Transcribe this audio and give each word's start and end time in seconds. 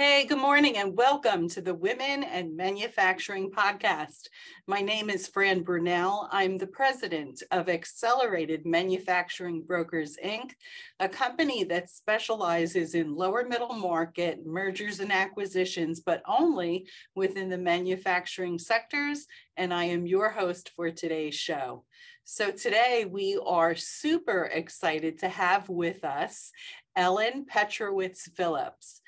Hey, 0.00 0.26
good 0.26 0.38
morning 0.38 0.76
and 0.76 0.96
welcome 0.96 1.48
to 1.48 1.60
the 1.60 1.74
Women 1.74 2.22
and 2.22 2.56
Manufacturing 2.56 3.50
Podcast. 3.50 4.28
My 4.68 4.80
name 4.80 5.10
is 5.10 5.26
Fran 5.26 5.64
Brunell. 5.64 6.28
I'm 6.30 6.56
the 6.56 6.68
president 6.68 7.42
of 7.50 7.68
Accelerated 7.68 8.64
Manufacturing 8.64 9.60
Brokers, 9.60 10.16
Inc., 10.24 10.52
a 11.00 11.08
company 11.08 11.64
that 11.64 11.90
specializes 11.90 12.94
in 12.94 13.16
lower 13.16 13.44
middle 13.44 13.74
market 13.74 14.46
mergers 14.46 15.00
and 15.00 15.10
acquisitions, 15.10 15.98
but 15.98 16.22
only 16.28 16.86
within 17.16 17.48
the 17.48 17.58
manufacturing 17.58 18.56
sectors. 18.56 19.26
And 19.56 19.74
I 19.74 19.86
am 19.86 20.06
your 20.06 20.30
host 20.30 20.70
for 20.76 20.92
today's 20.92 21.34
show. 21.34 21.84
So 22.22 22.52
today 22.52 23.04
we 23.10 23.36
are 23.44 23.74
super 23.74 24.44
excited 24.44 25.18
to 25.20 25.28
have 25.28 25.68
with 25.68 26.04
us 26.04 26.52
Ellen 26.94 27.46
Pietrowitz 27.52 28.30
Phillips. 28.36 29.00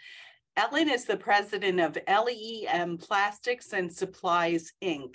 Ellen 0.61 0.91
is 0.91 1.07
the 1.07 1.17
president 1.17 1.81
of 1.81 1.97
LEM 2.07 2.99
Plastics 2.99 3.73
and 3.73 3.91
Supplies, 3.91 4.75
Inc. 4.85 5.15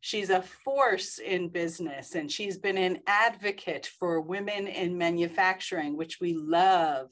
She's 0.00 0.30
a 0.30 0.40
force 0.40 1.18
in 1.18 1.48
business 1.48 2.14
and 2.14 2.30
she's 2.30 2.58
been 2.58 2.78
an 2.78 3.00
advocate 3.08 3.90
for 3.98 4.20
women 4.20 4.68
in 4.68 4.96
manufacturing, 4.96 5.96
which 5.96 6.20
we 6.20 6.34
love. 6.34 7.08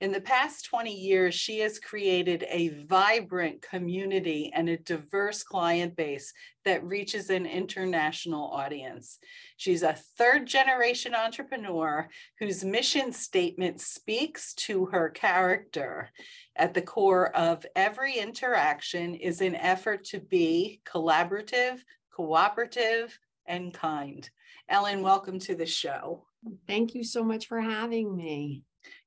In 0.00 0.10
the 0.10 0.22
past 0.22 0.64
20 0.64 0.90
years, 0.90 1.34
she 1.34 1.58
has 1.58 1.78
created 1.78 2.46
a 2.48 2.68
vibrant 2.86 3.60
community 3.60 4.50
and 4.54 4.70
a 4.70 4.78
diverse 4.78 5.42
client 5.42 5.94
base 5.94 6.32
that 6.64 6.82
reaches 6.82 7.28
an 7.28 7.44
international 7.44 8.50
audience. 8.50 9.18
She's 9.58 9.82
a 9.82 9.98
third 10.16 10.46
generation 10.46 11.14
entrepreneur 11.14 12.08
whose 12.38 12.64
mission 12.64 13.12
statement 13.12 13.82
speaks 13.82 14.54
to 14.54 14.86
her 14.86 15.10
character. 15.10 16.08
At 16.60 16.74
the 16.74 16.82
core 16.82 17.34
of 17.34 17.64
every 17.74 18.18
interaction 18.18 19.14
is 19.14 19.40
an 19.40 19.54
effort 19.54 20.04
to 20.08 20.20
be 20.20 20.82
collaborative, 20.84 21.78
cooperative, 22.14 23.18
and 23.46 23.72
kind. 23.72 24.28
Ellen, 24.68 25.00
welcome 25.00 25.38
to 25.38 25.54
the 25.54 25.64
show. 25.64 26.26
Thank 26.66 26.94
you 26.94 27.02
so 27.02 27.24
much 27.24 27.46
for 27.46 27.62
having 27.62 28.14
me. 28.14 28.64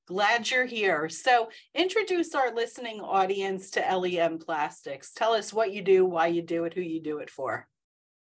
Glad 0.07 0.49
you're 0.49 0.65
here. 0.65 1.07
So, 1.09 1.49
introduce 1.75 2.33
our 2.33 2.51
listening 2.55 3.01
audience 3.01 3.69
to 3.71 3.81
LEM 3.81 4.39
Plastics. 4.39 5.13
Tell 5.13 5.33
us 5.33 5.53
what 5.53 5.71
you 5.71 5.83
do, 5.83 6.05
why 6.05 6.27
you 6.27 6.41
do 6.41 6.63
it, 6.63 6.73
who 6.73 6.81
you 6.81 7.03
do 7.03 7.19
it 7.19 7.29
for. 7.29 7.67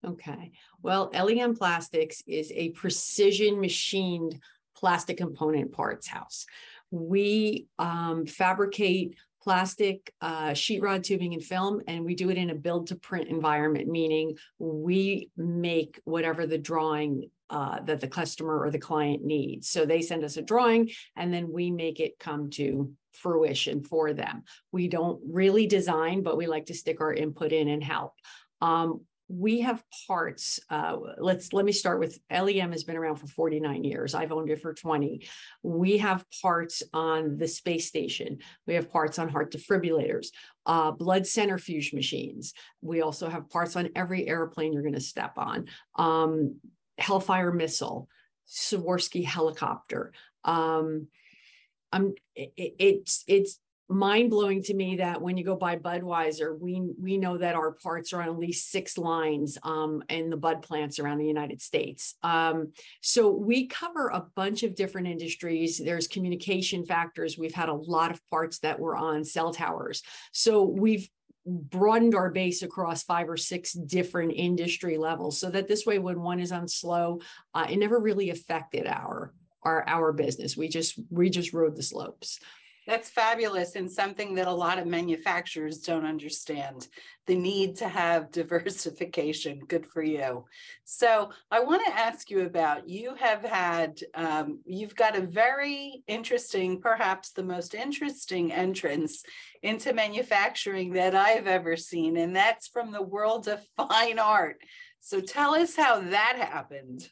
Okay. 0.06 0.52
Well, 0.82 1.10
LEM 1.14 1.56
Plastics 1.56 2.22
is 2.26 2.52
a 2.54 2.68
precision 2.72 3.62
machined 3.62 4.42
plastic 4.76 5.16
component 5.16 5.72
parts 5.72 6.08
house. 6.08 6.44
We 6.92 7.66
um, 7.80 8.26
fabricate 8.26 9.16
plastic 9.42 10.14
uh, 10.20 10.54
sheet 10.54 10.82
rod 10.82 11.02
tubing 11.02 11.34
and 11.34 11.42
film, 11.42 11.80
and 11.88 12.04
we 12.04 12.14
do 12.14 12.30
it 12.30 12.38
in 12.38 12.50
a 12.50 12.54
build 12.54 12.86
to 12.88 12.94
print 12.96 13.28
environment, 13.28 13.88
meaning 13.88 14.36
we 14.60 15.30
make 15.36 16.00
whatever 16.04 16.46
the 16.46 16.58
drawing 16.58 17.24
uh, 17.50 17.80
that 17.82 18.00
the 18.00 18.08
customer 18.08 18.58
or 18.60 18.70
the 18.70 18.78
client 18.78 19.24
needs. 19.24 19.68
So 19.68 19.84
they 19.84 20.00
send 20.00 20.24
us 20.24 20.38
a 20.38 20.42
drawing 20.42 20.90
and 21.16 21.34
then 21.34 21.52
we 21.52 21.70
make 21.70 22.00
it 22.00 22.18
come 22.18 22.48
to 22.50 22.90
fruition 23.12 23.84
for 23.84 24.14
them. 24.14 24.44
We 24.72 24.88
don't 24.88 25.20
really 25.28 25.66
design, 25.66 26.22
but 26.22 26.38
we 26.38 26.46
like 26.46 26.66
to 26.66 26.74
stick 26.74 27.02
our 27.02 27.12
input 27.12 27.52
in 27.52 27.68
and 27.68 27.84
help. 27.84 28.14
Um, 28.62 29.02
we 29.28 29.60
have 29.60 29.82
parts. 30.06 30.60
Uh, 30.68 30.96
let's 31.18 31.52
let 31.52 31.64
me 31.64 31.72
start 31.72 32.00
with 32.00 32.18
LEM 32.30 32.72
has 32.72 32.84
been 32.84 32.96
around 32.96 33.16
for 33.16 33.26
49 33.26 33.84
years. 33.84 34.14
I've 34.14 34.32
owned 34.32 34.50
it 34.50 34.60
for 34.60 34.74
20. 34.74 35.26
We 35.62 35.98
have 35.98 36.24
parts 36.42 36.82
on 36.92 37.38
the 37.38 37.48
space 37.48 37.86
station. 37.88 38.38
We 38.66 38.74
have 38.74 38.90
parts 38.90 39.18
on 39.18 39.28
heart 39.28 39.52
defibrillators, 39.52 40.28
uh, 40.66 40.90
blood 40.90 41.26
centrifuge 41.26 41.92
machines. 41.94 42.52
We 42.80 43.02
also 43.02 43.28
have 43.28 43.48
parts 43.48 43.76
on 43.76 43.90
every 43.96 44.28
airplane 44.28 44.72
you're 44.72 44.82
going 44.82 44.94
to 44.94 45.00
step 45.00 45.32
on. 45.36 45.66
Um, 45.96 46.56
Hellfire 46.98 47.52
missile, 47.52 48.08
Sikorsky 48.46 49.24
helicopter. 49.24 50.12
Um, 50.44 51.08
it, 52.34 52.52
it's 52.56 53.24
it's 53.26 53.58
mind 53.92 54.30
blowing 54.30 54.62
to 54.64 54.74
me 54.74 54.96
that 54.96 55.20
when 55.20 55.36
you 55.36 55.44
go 55.44 55.56
buy 55.56 55.76
Budweiser, 55.76 56.58
we 56.58 56.80
we 57.00 57.16
know 57.16 57.38
that 57.38 57.54
our 57.54 57.72
parts 57.72 58.12
are 58.12 58.22
on 58.22 58.28
at 58.28 58.38
least 58.38 58.70
six 58.70 58.98
lines 58.98 59.58
um, 59.62 60.02
in 60.08 60.30
the 60.30 60.36
Bud 60.36 60.62
plants 60.62 60.98
around 60.98 61.18
the 61.18 61.26
United 61.26 61.60
States. 61.60 62.14
Um, 62.22 62.72
so 63.00 63.30
we 63.30 63.66
cover 63.66 64.08
a 64.08 64.26
bunch 64.34 64.62
of 64.62 64.74
different 64.74 65.08
industries. 65.08 65.78
There's 65.78 66.08
communication 66.08 66.84
factors. 66.84 67.38
We've 67.38 67.54
had 67.54 67.68
a 67.68 67.74
lot 67.74 68.10
of 68.10 68.20
parts 68.30 68.58
that 68.60 68.80
were 68.80 68.96
on 68.96 69.24
cell 69.24 69.52
towers. 69.52 70.02
So 70.32 70.62
we've 70.62 71.08
broadened 71.44 72.14
our 72.14 72.30
base 72.30 72.62
across 72.62 73.02
five 73.02 73.28
or 73.28 73.36
six 73.36 73.72
different 73.72 74.32
industry 74.32 74.96
levels 74.96 75.40
so 75.40 75.50
that 75.50 75.66
this 75.66 75.84
way 75.84 75.98
when 75.98 76.20
one 76.20 76.38
is 76.38 76.52
on 76.52 76.68
slow 76.68 77.20
uh, 77.54 77.66
it 77.68 77.78
never 77.78 77.98
really 77.98 78.30
affected 78.30 78.86
our 78.86 79.34
our 79.64 79.84
our 79.88 80.12
business 80.12 80.56
we 80.56 80.68
just 80.68 81.00
we 81.10 81.28
just 81.28 81.52
rode 81.52 81.74
the 81.74 81.82
slopes 81.82 82.38
that's 82.86 83.10
fabulous 83.10 83.76
and 83.76 83.90
something 83.90 84.34
that 84.34 84.48
a 84.48 84.52
lot 84.52 84.78
of 84.78 84.86
manufacturers 84.86 85.78
don't 85.78 86.04
understand 86.04 86.88
the 87.26 87.36
need 87.36 87.76
to 87.76 87.88
have 87.88 88.30
diversification. 88.32 89.60
Good 89.68 89.86
for 89.86 90.02
you. 90.02 90.44
So, 90.84 91.30
I 91.50 91.60
want 91.60 91.82
to 91.86 91.98
ask 91.98 92.30
you 92.30 92.40
about 92.40 92.88
you 92.88 93.14
have 93.14 93.42
had, 93.42 94.00
um, 94.14 94.60
you've 94.64 94.96
got 94.96 95.16
a 95.16 95.22
very 95.22 96.02
interesting, 96.06 96.80
perhaps 96.80 97.30
the 97.30 97.44
most 97.44 97.74
interesting 97.74 98.52
entrance 98.52 99.22
into 99.62 99.92
manufacturing 99.92 100.92
that 100.94 101.14
I've 101.14 101.46
ever 101.46 101.76
seen, 101.76 102.16
and 102.16 102.34
that's 102.34 102.68
from 102.68 102.90
the 102.90 103.02
world 103.02 103.48
of 103.48 103.64
fine 103.76 104.18
art. 104.18 104.58
So, 105.00 105.20
tell 105.20 105.54
us 105.54 105.76
how 105.76 106.00
that 106.00 106.36
happened. 106.38 107.08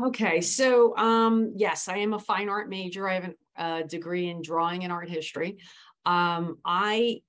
Okay, 0.00 0.40
so 0.40 0.96
um, 0.96 1.52
yes, 1.56 1.88
I 1.88 1.98
am 1.98 2.14
a 2.14 2.18
fine 2.18 2.48
art 2.48 2.68
major. 2.68 3.08
I 3.08 3.14
have 3.14 3.24
an 3.24 3.34
a 3.60 3.84
degree 3.84 4.28
in 4.28 4.42
drawing 4.42 4.82
and 4.82 4.92
art 4.92 5.08
history. 5.08 5.58
Um, 6.04 6.58
I 6.64 7.20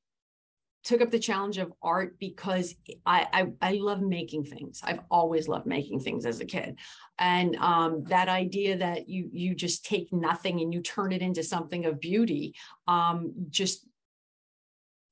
took 0.83 1.01
up 1.01 1.11
the 1.11 1.19
challenge 1.19 1.59
of 1.59 1.71
art 1.83 2.17
because 2.17 2.73
I, 3.05 3.27
I, 3.61 3.69
I 3.69 3.73
love 3.73 4.01
making 4.01 4.45
things. 4.45 4.81
I've 4.83 5.01
always 5.11 5.47
loved 5.47 5.67
making 5.67 5.99
things 5.99 6.25
as 6.25 6.39
a 6.39 6.45
kid, 6.45 6.79
and 7.19 7.55
um, 7.57 8.03
that 8.05 8.29
idea 8.29 8.77
that 8.77 9.07
you 9.07 9.29
you 9.31 9.53
just 9.53 9.85
take 9.85 10.11
nothing 10.11 10.59
and 10.61 10.73
you 10.73 10.81
turn 10.81 11.11
it 11.11 11.21
into 11.21 11.43
something 11.43 11.85
of 11.85 11.99
beauty 11.99 12.55
um, 12.87 13.33
just 13.49 13.85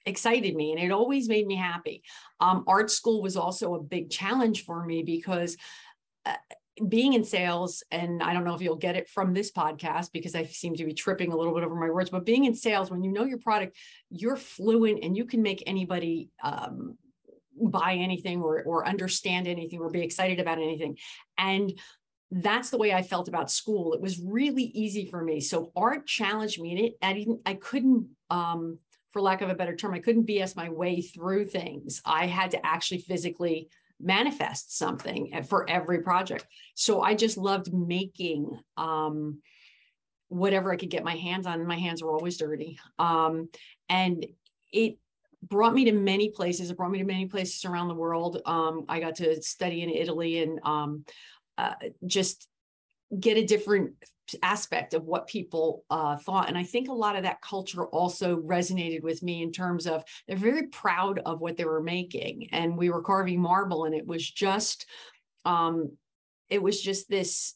excited 0.06 0.56
me 0.56 0.72
and 0.72 0.82
it 0.82 0.92
always 0.92 1.30
made 1.30 1.46
me 1.48 1.56
happy. 1.56 2.04
Um, 2.40 2.64
art 2.68 2.90
school 2.90 3.22
was 3.22 3.38
also 3.38 3.76
a 3.76 3.84
big 3.84 4.10
challenge 4.10 4.66
for 4.66 4.84
me 4.84 5.04
because 5.04 5.56
uh, 6.26 6.36
being 6.88 7.14
in 7.14 7.24
sales, 7.24 7.84
and 7.92 8.24
I 8.24 8.34
don't 8.34 8.44
know 8.44 8.54
if 8.54 8.62
you'll 8.62 8.76
get 8.76 8.96
it 8.96 9.10
from 9.10 9.34
this 9.34 9.52
podcast 9.52 10.12
because 10.12 10.36
I 10.36 10.46
seem 10.46 10.76
to 10.76 10.86
be 10.86 10.94
tripping 10.94 11.32
a 11.32 11.36
little 11.36 11.54
bit 11.54 11.64
over 11.64 11.76
my 11.76 11.90
words, 11.90 12.10
but 12.10 12.26
being 12.26 12.46
in 12.46 12.56
sales, 12.56 12.90
when 12.90 13.04
you 13.04 13.12
know 13.12 13.26
your 13.26 13.40
product, 13.40 13.76
you're 14.10 14.36
fluent 14.36 15.04
and 15.04 15.18
you 15.18 15.26
can 15.26 15.42
make 15.42 15.64
anybody 15.68 16.30
um, 16.44 16.98
buy 17.62 17.94
anything 17.94 18.42
or, 18.42 18.64
or 18.64 18.88
understand 18.88 19.48
anything 19.48 19.80
or 19.80 19.90
be 19.90 20.02
excited 20.02 20.40
about 20.40 20.58
anything. 20.58 20.98
And 21.38 21.74
that's 22.32 22.70
the 22.70 22.78
way 22.78 22.94
I 22.94 23.02
felt 23.02 23.28
about 23.28 23.52
school. 23.52 23.94
It 23.94 24.02
was 24.02 24.20
really 24.20 24.64
easy 24.64 25.08
for 25.10 25.24
me. 25.24 25.42
So 25.42 25.72
art 25.76 26.06
challenged 26.06 26.62
me 26.62 26.72
and 26.72 26.80
it, 26.80 26.94
I 27.02 27.14
didn't, 27.14 27.42
I 27.46 27.56
couldn't, 27.56 28.08
um, 28.30 28.78
for 29.12 29.22
lack 29.22 29.42
of 29.42 29.50
a 29.50 29.56
better 29.56 29.76
term, 29.76 29.96
I 29.96 30.00
couldn't 30.00 30.28
BS 30.28 30.56
my 30.56 30.70
way 30.70 31.02
through 31.02 31.48
things. 31.48 32.02
I 32.06 32.28
had 32.28 32.52
to 32.52 32.64
actually 32.64 33.00
physically 33.00 33.70
manifest 34.00 34.78
something 34.78 35.44
for 35.48 35.70
every 35.70 36.02
project. 36.02 36.48
So 36.76 37.02
I 37.02 37.16
just 37.16 37.38
loved 37.38 37.74
making 37.74 38.60
um, 38.78 39.42
whatever 40.30 40.72
I 40.72 40.78
could 40.78 40.90
get 40.90 41.04
my 41.04 41.16
hands 41.16 41.46
on. 41.46 41.68
My 41.68 41.78
hands 41.78 42.02
were 42.02 42.12
always 42.12 42.38
dirty. 42.38 42.80
Um, 42.98 43.50
and 43.90 44.26
it 44.72 44.98
brought 45.42 45.74
me 45.74 45.86
to 45.86 45.92
many 45.92 46.30
places. 46.30 46.70
It 46.70 46.78
brought 46.78 46.92
me 46.92 47.00
to 47.00 47.06
many 47.06 47.26
places 47.26 47.66
around 47.66 47.88
the 47.88 47.96
world. 47.96 48.42
Um, 48.46 48.86
I 48.88 49.00
got 49.00 49.16
to 49.16 49.42
study 49.42 49.82
in 49.82 49.90
Italy 49.90 50.42
and 50.42 50.60
um, 50.64 51.06
uh, 51.58 51.74
just 52.06 52.48
get 53.18 53.38
a 53.38 53.46
different 53.46 53.94
aspect 54.44 54.94
of 54.94 55.06
what 55.06 55.28
people 55.28 55.84
uh, 55.90 56.18
thought. 56.18 56.48
And 56.48 56.58
I 56.58 56.64
think 56.64 56.90
a 56.90 56.94
lot 56.94 57.16
of 57.16 57.24
that 57.24 57.42
culture 57.42 57.86
also 57.86 58.38
resonated 58.38 59.04
with 59.04 59.24
me 59.24 59.42
in 59.42 59.52
terms 59.52 59.88
of 59.88 60.04
they're 60.28 60.38
very 60.38 60.68
proud 60.68 61.20
of 61.26 61.42
what 61.42 61.58
they 61.58 61.66
were 61.66 61.82
making. 61.82 62.50
And 62.52 62.78
we 62.78 62.90
were 62.90 63.02
carving 63.02 63.42
marble, 63.42 63.86
and 63.86 63.96
it 63.96 64.06
was 64.06 64.30
just, 64.30 64.86
um, 65.46 65.92
it 66.50 66.62
was 66.62 66.82
just 66.82 67.10
this 67.10 67.56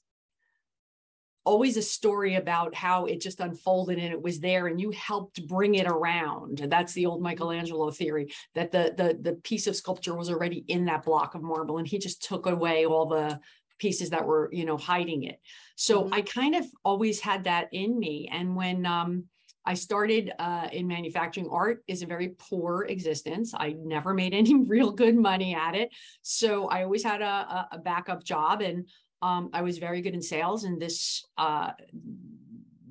always 1.46 1.78
a 1.78 1.82
story 1.82 2.36
about 2.36 2.74
how 2.74 3.06
it 3.06 3.20
just 3.20 3.40
unfolded 3.40 3.98
and 3.98 4.14
it 4.14 4.22
was 4.22 4.40
there 4.40 4.68
and 4.68 4.80
you 4.80 4.92
helped 4.92 5.46
bring 5.48 5.76
it 5.76 5.88
around 5.88 6.60
that's 6.70 6.94
the 6.94 7.06
old 7.06 7.22
michelangelo 7.22 7.92
theory 7.92 8.32
that 8.56 8.72
the 8.72 8.94
the 8.96 9.18
the 9.22 9.36
piece 9.38 9.68
of 9.68 9.76
sculpture 9.76 10.16
was 10.16 10.30
already 10.30 10.64
in 10.68 10.86
that 10.86 11.04
block 11.04 11.36
of 11.36 11.44
marble 11.44 11.78
and 11.78 11.88
he 11.88 11.98
just 11.98 12.24
took 12.24 12.46
away 12.46 12.86
all 12.86 13.06
the 13.06 13.40
pieces 13.80 14.10
that 14.12 14.26
were 14.26 14.50
you 14.52 14.66
know 14.66 14.78
hiding 14.78 15.24
it 15.24 15.40
so 15.76 16.04
mm-hmm. 16.04 16.14
i 16.14 16.22
kind 16.22 16.56
of 16.56 16.66
always 16.84 17.20
had 17.20 17.44
that 17.44 17.68
in 17.72 17.98
me 17.98 18.30
and 18.32 18.56
when 18.56 18.86
um 18.86 19.26
I 19.66 19.76
started 19.76 20.32
uh, 20.40 20.68
in 20.72 20.88
manufacturing. 20.88 21.48
Art 21.50 21.84
is 21.88 22.02
a 22.02 22.06
very 22.06 22.36
poor 22.38 22.86
existence. 22.90 23.54
I 23.56 23.76
never 23.80 24.14
made 24.14 24.34
any 24.34 24.56
real 24.68 24.92
good 24.92 25.16
money 25.16 25.56
at 25.56 25.76
it. 25.76 25.90
So 26.22 26.68
I 26.68 26.84
always 26.84 27.04
had 27.04 27.22
a, 27.22 27.68
a 27.72 27.78
backup 27.78 28.24
job 28.24 28.62
and 28.62 28.88
um, 29.22 29.50
I 29.54 29.62
was 29.62 29.78
very 29.78 30.02
good 30.02 30.14
in 30.14 30.22
sales. 30.22 30.66
And 30.66 30.82
this, 30.82 31.26
uh, 31.38 31.72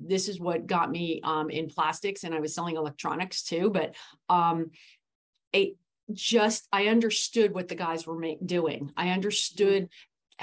this 0.01 0.27
is 0.27 0.39
what 0.39 0.65
got 0.65 0.89
me 0.89 1.21
um, 1.23 1.49
in 1.49 1.69
plastics 1.69 2.23
and 2.23 2.33
I 2.33 2.39
was 2.39 2.55
selling 2.55 2.75
electronics 2.75 3.43
too. 3.43 3.69
But 3.69 3.95
um, 4.29 4.71
it 5.51 5.75
just, 6.11 6.67
I 6.73 6.87
understood 6.87 7.53
what 7.53 7.67
the 7.67 7.75
guys 7.75 8.07
were 8.07 8.17
make, 8.17 8.45
doing. 8.45 8.91
I 8.97 9.09
understood 9.09 9.89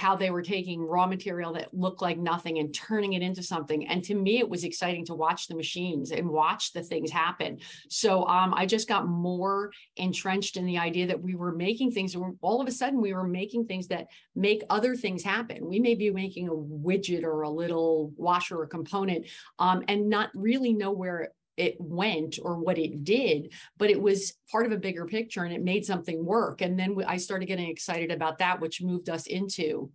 how 0.00 0.16
they 0.16 0.30
were 0.30 0.40
taking 0.40 0.80
raw 0.80 1.06
material 1.06 1.52
that 1.52 1.74
looked 1.74 2.00
like 2.00 2.18
nothing 2.18 2.58
and 2.58 2.72
turning 2.72 3.12
it 3.12 3.20
into 3.20 3.42
something. 3.42 3.86
And 3.86 4.02
to 4.04 4.14
me, 4.14 4.38
it 4.38 4.48
was 4.48 4.64
exciting 4.64 5.04
to 5.06 5.14
watch 5.14 5.46
the 5.46 5.54
machines 5.54 6.10
and 6.10 6.26
watch 6.30 6.72
the 6.72 6.82
things 6.82 7.10
happen. 7.10 7.58
So 7.90 8.26
um, 8.26 8.54
I 8.54 8.64
just 8.64 8.88
got 8.88 9.06
more 9.06 9.70
entrenched 9.96 10.56
in 10.56 10.64
the 10.64 10.78
idea 10.78 11.06
that 11.08 11.22
we 11.22 11.34
were 11.34 11.52
making 11.52 11.92
things. 11.92 12.16
All 12.40 12.62
of 12.62 12.66
a 12.66 12.72
sudden, 12.72 13.02
we 13.02 13.12
were 13.12 13.28
making 13.28 13.66
things 13.66 13.88
that 13.88 14.06
make 14.34 14.62
other 14.70 14.96
things 14.96 15.22
happen. 15.22 15.68
We 15.68 15.80
may 15.80 15.94
be 15.94 16.10
making 16.10 16.48
a 16.48 16.52
widget 16.52 17.22
or 17.22 17.42
a 17.42 17.50
little 17.50 18.12
washer 18.16 18.58
or 18.58 18.66
component 18.66 19.26
um, 19.58 19.84
and 19.86 20.08
not 20.08 20.30
really 20.34 20.72
know 20.72 20.92
where 20.92 21.32
it 21.56 21.76
went 21.78 22.38
or 22.42 22.58
what 22.58 22.78
it 22.78 23.04
did, 23.04 23.52
but 23.76 23.90
it 23.90 24.00
was 24.00 24.34
part 24.50 24.66
of 24.66 24.72
a 24.72 24.78
bigger 24.78 25.04
picture 25.04 25.44
and 25.44 25.52
it 25.52 25.62
made 25.62 25.84
something 25.84 26.24
work. 26.24 26.62
And 26.62 26.78
then 26.78 26.96
I 27.06 27.16
started 27.18 27.46
getting 27.46 27.68
excited 27.68 28.10
about 28.10 28.38
that, 28.38 28.60
which 28.60 28.82
moved 28.82 29.10
us 29.10 29.26
into 29.26 29.90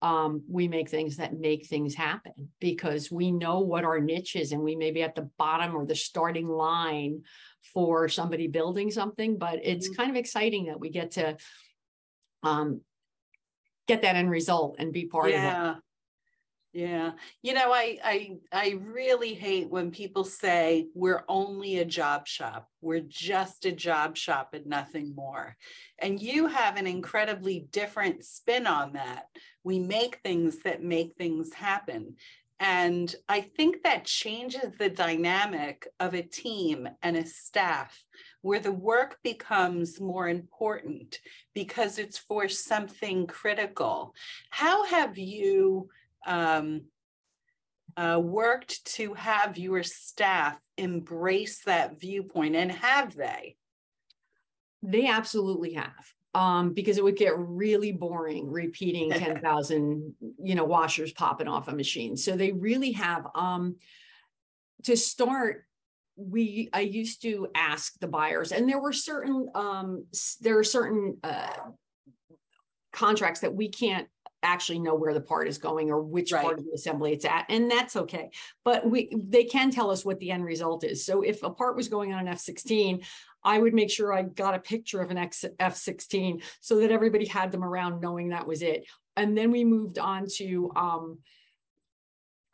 um, 0.00 0.44
we 0.48 0.68
make 0.68 0.88
things 0.88 1.16
that 1.16 1.38
make 1.38 1.66
things 1.66 1.94
happen 1.94 2.50
because 2.60 3.10
we 3.10 3.32
know 3.32 3.60
what 3.60 3.84
our 3.84 3.98
niche 3.98 4.36
is 4.36 4.52
and 4.52 4.62
we 4.62 4.76
may 4.76 4.92
be 4.92 5.02
at 5.02 5.16
the 5.16 5.28
bottom 5.38 5.74
or 5.74 5.84
the 5.84 5.96
starting 5.96 6.46
line 6.46 7.22
for 7.74 8.08
somebody 8.08 8.46
building 8.46 8.90
something, 8.90 9.38
but 9.38 9.58
it's 9.64 9.88
mm-hmm. 9.88 9.96
kind 9.96 10.10
of 10.10 10.16
exciting 10.16 10.66
that 10.66 10.78
we 10.78 10.90
get 10.90 11.12
to 11.12 11.36
um, 12.44 12.80
get 13.88 14.02
that 14.02 14.14
end 14.14 14.30
result 14.30 14.76
and 14.78 14.92
be 14.92 15.06
part 15.06 15.30
yeah. 15.30 15.70
of 15.70 15.76
it. 15.76 15.82
Yeah. 16.78 17.10
You 17.42 17.54
know, 17.54 17.72
I 17.72 17.98
I 18.04 18.36
I 18.52 18.78
really 18.80 19.34
hate 19.34 19.68
when 19.68 19.90
people 19.90 20.22
say 20.22 20.86
we're 20.94 21.24
only 21.26 21.78
a 21.78 21.84
job 21.84 22.28
shop. 22.28 22.68
We're 22.80 23.00
just 23.00 23.64
a 23.64 23.72
job 23.72 24.16
shop 24.16 24.50
and 24.54 24.64
nothing 24.64 25.12
more. 25.12 25.56
And 25.98 26.22
you 26.22 26.46
have 26.46 26.76
an 26.76 26.86
incredibly 26.86 27.66
different 27.72 28.24
spin 28.24 28.68
on 28.68 28.92
that. 28.92 29.24
We 29.64 29.80
make 29.80 30.20
things 30.22 30.60
that 30.60 30.80
make 30.80 31.16
things 31.16 31.52
happen. 31.52 32.14
And 32.60 33.12
I 33.28 33.40
think 33.40 33.82
that 33.82 34.04
changes 34.04 34.70
the 34.78 34.88
dynamic 34.88 35.88
of 35.98 36.14
a 36.14 36.22
team 36.22 36.88
and 37.02 37.16
a 37.16 37.26
staff 37.26 38.04
where 38.42 38.60
the 38.60 38.70
work 38.70 39.18
becomes 39.24 40.00
more 40.00 40.28
important 40.28 41.18
because 41.54 41.98
it's 41.98 42.18
for 42.18 42.48
something 42.48 43.26
critical. 43.26 44.14
How 44.50 44.84
have 44.84 45.18
you 45.18 45.88
um, 46.28 46.82
uh, 47.96 48.20
worked 48.22 48.84
to 48.94 49.14
have 49.14 49.58
your 49.58 49.82
staff 49.82 50.58
embrace 50.76 51.64
that 51.64 51.98
viewpoint 52.00 52.54
and 52.54 52.70
have 52.70 53.14
they? 53.16 53.56
They 54.82 55.08
absolutely 55.08 55.72
have 55.72 56.12
um, 56.34 56.72
because 56.72 56.98
it 56.98 57.04
would 57.04 57.16
get 57.16 57.36
really 57.36 57.90
boring 57.90 58.50
repeating 58.50 59.10
10,000 59.12 60.14
you 60.40 60.54
know 60.54 60.64
washers 60.64 61.12
popping 61.12 61.48
off 61.48 61.68
a 61.68 61.74
machine. 61.74 62.16
So 62.16 62.36
they 62.36 62.52
really 62.52 62.92
have 62.92 63.26
um, 63.34 63.76
to 64.84 64.96
start 64.96 65.64
we 66.20 66.68
i 66.72 66.80
used 66.80 67.22
to 67.22 67.46
ask 67.54 67.96
the 68.00 68.08
buyers 68.08 68.50
and 68.50 68.68
there 68.68 68.80
were 68.80 68.92
certain 68.92 69.48
um, 69.54 70.04
there 70.40 70.58
are 70.58 70.64
certain 70.64 71.16
uh, 71.22 71.70
contracts 72.92 73.40
that 73.40 73.54
we 73.54 73.68
can't 73.68 74.08
actually 74.42 74.78
know 74.78 74.94
where 74.94 75.14
the 75.14 75.20
part 75.20 75.48
is 75.48 75.58
going 75.58 75.90
or 75.90 76.00
which 76.00 76.32
right. 76.32 76.44
part 76.44 76.58
of 76.58 76.64
the 76.64 76.72
assembly 76.72 77.12
it's 77.12 77.24
at 77.24 77.46
and 77.48 77.70
that's 77.70 77.96
okay. 77.96 78.30
But 78.64 78.88
we 78.88 79.10
they 79.12 79.44
can 79.44 79.70
tell 79.70 79.90
us 79.90 80.04
what 80.04 80.18
the 80.20 80.30
end 80.30 80.44
result 80.44 80.84
is. 80.84 81.04
So 81.04 81.22
if 81.22 81.42
a 81.42 81.50
part 81.50 81.76
was 81.76 81.88
going 81.88 82.12
on 82.12 82.20
an 82.20 82.28
f-16 82.28 83.04
i 83.44 83.56
would 83.58 83.72
make 83.72 83.90
sure 83.90 84.12
i 84.12 84.22
got 84.22 84.54
a 84.54 84.58
picture 84.58 85.00
of 85.00 85.10
an 85.10 85.18
f-16 85.18 86.42
so 86.60 86.80
that 86.80 86.90
everybody 86.90 87.24
had 87.24 87.52
them 87.52 87.62
around 87.62 88.00
knowing 88.00 88.30
that 88.30 88.46
was 88.46 88.62
it. 88.62 88.86
And 89.16 89.36
then 89.36 89.50
we 89.50 89.64
moved 89.64 89.98
on 89.98 90.26
to 90.36 90.70
um, 90.76 91.18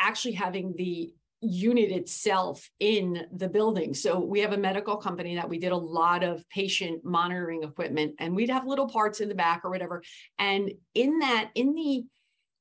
actually 0.00 0.32
having 0.32 0.74
the 0.76 1.12
unit 1.44 1.90
itself 1.90 2.68
in 2.80 3.26
the 3.32 3.48
building. 3.48 3.94
So 3.94 4.18
we 4.18 4.40
have 4.40 4.52
a 4.52 4.58
medical 4.58 4.96
company 4.96 5.34
that 5.36 5.48
we 5.48 5.58
did 5.58 5.72
a 5.72 5.76
lot 5.76 6.22
of 6.22 6.48
patient 6.48 7.04
monitoring 7.04 7.62
equipment 7.62 8.14
and 8.18 8.34
we'd 8.34 8.50
have 8.50 8.66
little 8.66 8.88
parts 8.88 9.20
in 9.20 9.28
the 9.28 9.34
back 9.34 9.62
or 9.64 9.70
whatever. 9.70 10.02
And 10.38 10.72
in 10.94 11.18
that, 11.20 11.50
in 11.54 11.74
the 11.74 12.04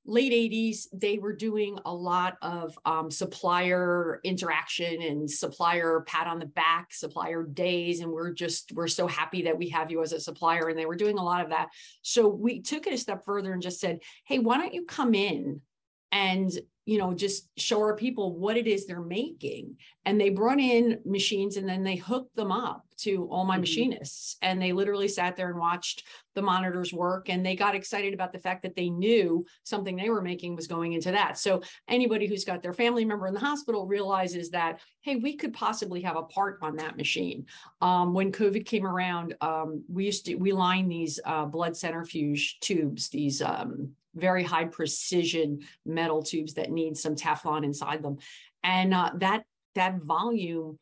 late 0.06 0.33
80s, 0.33 0.88
they 0.91 1.18
were 1.18 1.33
doing 1.33 1.80
a 1.85 1.94
lot 1.94 2.38
of 2.41 2.77
um, 2.85 3.09
supplier 3.09 4.19
interaction 4.24 5.01
and 5.01 5.29
supplier 5.29 6.01
pat 6.01 6.27
on 6.27 6.39
the 6.39 6.45
back, 6.45 6.94
supplier 6.94 7.44
days. 7.44 8.01
And 8.01 8.12
we're 8.12 8.33
just, 8.33 8.74
we're 8.74 8.88
so 8.88 9.07
happy 9.07 9.44
that 9.44 9.57
we 9.57 9.69
have 9.69 9.91
you 9.91 10.01
as 10.01 10.12
a 10.12 10.19
supplier. 10.19 10.68
And 10.68 10.77
they 10.77 10.86
were 10.86 10.95
doing 10.95 11.18
a 11.18 11.24
lot 11.24 11.41
of 11.41 11.51
that. 11.51 11.69
So 12.01 12.27
we 12.27 12.62
took 12.62 12.86
it 12.86 12.94
a 12.94 12.97
step 12.97 13.24
further 13.24 13.53
and 13.53 13.62
just 13.62 13.79
said, 13.79 14.00
hey, 14.25 14.39
why 14.39 14.57
don't 14.57 14.74
you 14.74 14.86
come 14.86 15.13
in 15.13 15.62
and 16.12 16.51
you 16.85 16.97
know, 16.97 17.13
just 17.13 17.47
show 17.57 17.80
our 17.80 17.95
people 17.95 18.38
what 18.38 18.57
it 18.57 18.68
is 18.68 18.85
they're 18.85 19.01
making. 19.01 19.77
And 20.06 20.19
they 20.19 20.30
brought 20.30 20.59
in 20.59 21.00
machines 21.06 21.56
and 21.56 21.68
then 21.68 21.83
they 21.83 21.95
hooked 21.95 22.35
them 22.35 22.51
up 22.51 22.83
to 22.97 23.27
all 23.31 23.45
my 23.45 23.56
mm-hmm. 23.56 23.62
machinists. 23.62 24.38
And 24.41 24.62
they 24.62 24.74
literally 24.74 25.07
sat 25.07 25.38
there 25.38 25.50
and 25.50 25.59
watched 25.59 26.03
the 26.35 26.41
monitors 26.41 26.91
work. 26.91 27.30
And 27.30 27.45
they 27.45 27.56
got 27.56 27.75
excited 27.75 28.13
about 28.13 28.33
the 28.33 28.39
fact 28.39 28.63
that 28.63 28.75
they 28.75 28.89
knew 28.89 29.45
something 29.63 29.95
they 29.95 30.09
were 30.09 30.21
making 30.21 30.57
was 30.57 30.68
going 30.68 30.91
into 30.91 31.12
that. 31.12 31.38
So 31.38 31.62
anybody 31.88 32.27
who's 32.27 32.44
got 32.44 32.62
their 32.62 32.74
family 32.74 33.06
member 33.06 33.27
in 33.27 33.33
the 33.33 33.39
hospital 33.39 33.88
realizes 33.88 34.50
that, 34.50 34.81
hey, 35.01 35.15
we 35.15 35.38
could 35.38 35.53
possibly 35.53 36.01
have 36.01 36.18
a 36.18 36.24
part 36.24 36.59
on 36.62 36.75
that 36.77 36.97
machine. 36.97 37.45
Um, 37.81 38.13
when 38.13 38.31
COVID 38.31 38.65
came 38.65 38.86
around, 38.86 39.36
um, 39.39 39.83
we 39.88 40.06
used 40.06 40.25
to, 40.25 40.36
we 40.36 40.51
line 40.51 40.89
these 40.89 41.19
uh, 41.24 41.45
blood 41.45 41.77
centrifuge 41.77 42.59
tubes, 42.59 43.09
these 43.09 43.41
um, 43.41 43.94
very 44.15 44.44
high 44.44 44.65
precision 44.65 45.60
metal 45.86 46.21
tubes 46.24 46.54
that 46.56 46.71
need 46.71 46.98
some 46.98 47.15
Teflon 47.15 47.63
inside 47.63 48.04
them. 48.04 48.18
And 48.63 48.94
uh, 48.94 49.12
that, 49.15 49.44
that 49.75 50.01
volume 50.01 50.80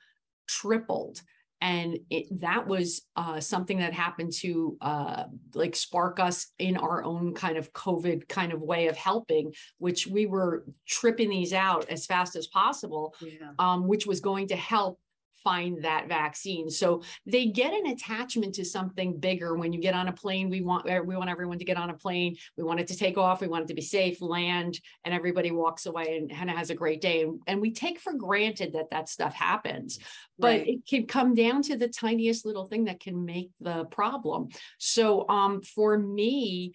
tripled. 0.47 1.21
And 1.63 1.99
it, 2.09 2.41
that 2.41 2.65
was 2.65 3.03
uh, 3.15 3.39
something 3.39 3.77
that 3.79 3.93
happened 3.93 4.33
to 4.39 4.77
uh, 4.81 5.25
like 5.53 5.75
spark 5.75 6.19
us 6.19 6.47
in 6.57 6.75
our 6.75 7.03
own 7.03 7.35
kind 7.35 7.55
of 7.55 7.71
COVID 7.71 8.27
kind 8.27 8.51
of 8.51 8.61
way 8.61 8.87
of 8.87 8.97
helping, 8.97 9.53
which 9.77 10.07
we 10.07 10.25
were 10.25 10.65
tripping 10.87 11.29
these 11.29 11.53
out 11.53 11.87
as 11.87 12.07
fast 12.07 12.35
as 12.35 12.47
possible, 12.47 13.13
yeah. 13.21 13.51
um, 13.59 13.87
which 13.87 14.07
was 14.07 14.21
going 14.21 14.47
to 14.47 14.55
help 14.55 14.99
find 15.43 15.83
that 15.83 16.07
vaccine. 16.07 16.69
So 16.69 17.01
they 17.25 17.47
get 17.47 17.73
an 17.73 17.87
attachment 17.87 18.55
to 18.55 18.65
something 18.65 19.19
bigger 19.19 19.55
when 19.55 19.73
you 19.73 19.81
get 19.81 19.93
on 19.93 20.07
a 20.07 20.13
plane. 20.13 20.49
We 20.49 20.61
want 20.61 20.85
we 20.85 21.15
want 21.15 21.29
everyone 21.29 21.59
to 21.59 21.65
get 21.65 21.77
on 21.77 21.89
a 21.89 21.93
plane. 21.93 22.35
We 22.57 22.63
want 22.63 22.79
it 22.79 22.87
to 22.87 22.97
take 22.97 23.17
off. 23.17 23.41
We 23.41 23.47
want 23.47 23.65
it 23.65 23.67
to 23.67 23.73
be 23.73 23.81
safe, 23.81 24.21
land, 24.21 24.79
and 25.03 25.13
everybody 25.13 25.51
walks 25.51 25.85
away 25.85 26.17
and, 26.17 26.31
and 26.31 26.49
has 26.49 26.69
a 26.69 26.75
great 26.75 27.01
day. 27.01 27.23
And, 27.23 27.39
and 27.47 27.61
we 27.61 27.71
take 27.71 27.99
for 27.99 28.13
granted 28.13 28.73
that 28.73 28.91
that 28.91 29.09
stuff 29.09 29.33
happens, 29.33 29.99
but 30.37 30.47
right. 30.47 30.67
it 30.67 30.87
can 30.87 31.05
come 31.05 31.33
down 31.33 31.61
to 31.63 31.77
the 31.77 31.87
tiniest 31.87 32.45
little 32.45 32.65
thing 32.65 32.85
that 32.85 32.99
can 32.99 33.25
make 33.25 33.51
the 33.59 33.85
problem. 33.85 34.49
So 34.77 35.27
um, 35.29 35.61
for 35.61 35.97
me, 35.97 36.73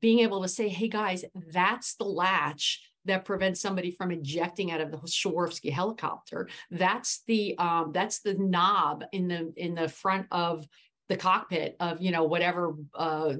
being 0.00 0.20
able 0.20 0.42
to 0.42 0.48
say, 0.48 0.68
hey 0.68 0.88
guys, 0.88 1.24
that's 1.52 1.94
the 1.94 2.04
latch 2.04 2.80
that 3.06 3.24
prevents 3.24 3.60
somebody 3.60 3.90
from 3.90 4.10
ejecting 4.10 4.72
out 4.72 4.80
of 4.80 4.90
the 4.90 4.98
Sikorsky 4.98 5.72
helicopter. 5.72 6.48
That's 6.70 7.22
the 7.26 7.56
um, 7.58 7.92
that's 7.92 8.20
the 8.20 8.34
knob 8.34 9.04
in 9.12 9.28
the 9.28 9.52
in 9.56 9.74
the 9.74 9.88
front 9.88 10.26
of 10.30 10.66
the 11.08 11.16
cockpit 11.16 11.76
of 11.80 12.00
you 12.00 12.12
know 12.12 12.24
whatever 12.24 12.74
uh, 12.94 13.34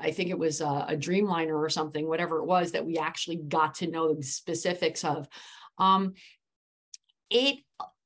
I 0.00 0.12
think 0.12 0.30
it 0.30 0.38
was 0.38 0.60
a, 0.60 0.86
a, 0.88 0.96
Dreamliner 0.96 1.58
or 1.58 1.68
something, 1.68 2.06
whatever 2.06 2.38
it 2.38 2.46
was 2.46 2.72
that 2.72 2.86
we 2.86 2.98
actually 2.98 3.36
got 3.36 3.74
to 3.76 3.90
know 3.90 4.14
the 4.14 4.22
specifics 4.22 5.04
of. 5.04 5.28
Um, 5.78 6.14
it 7.28 7.56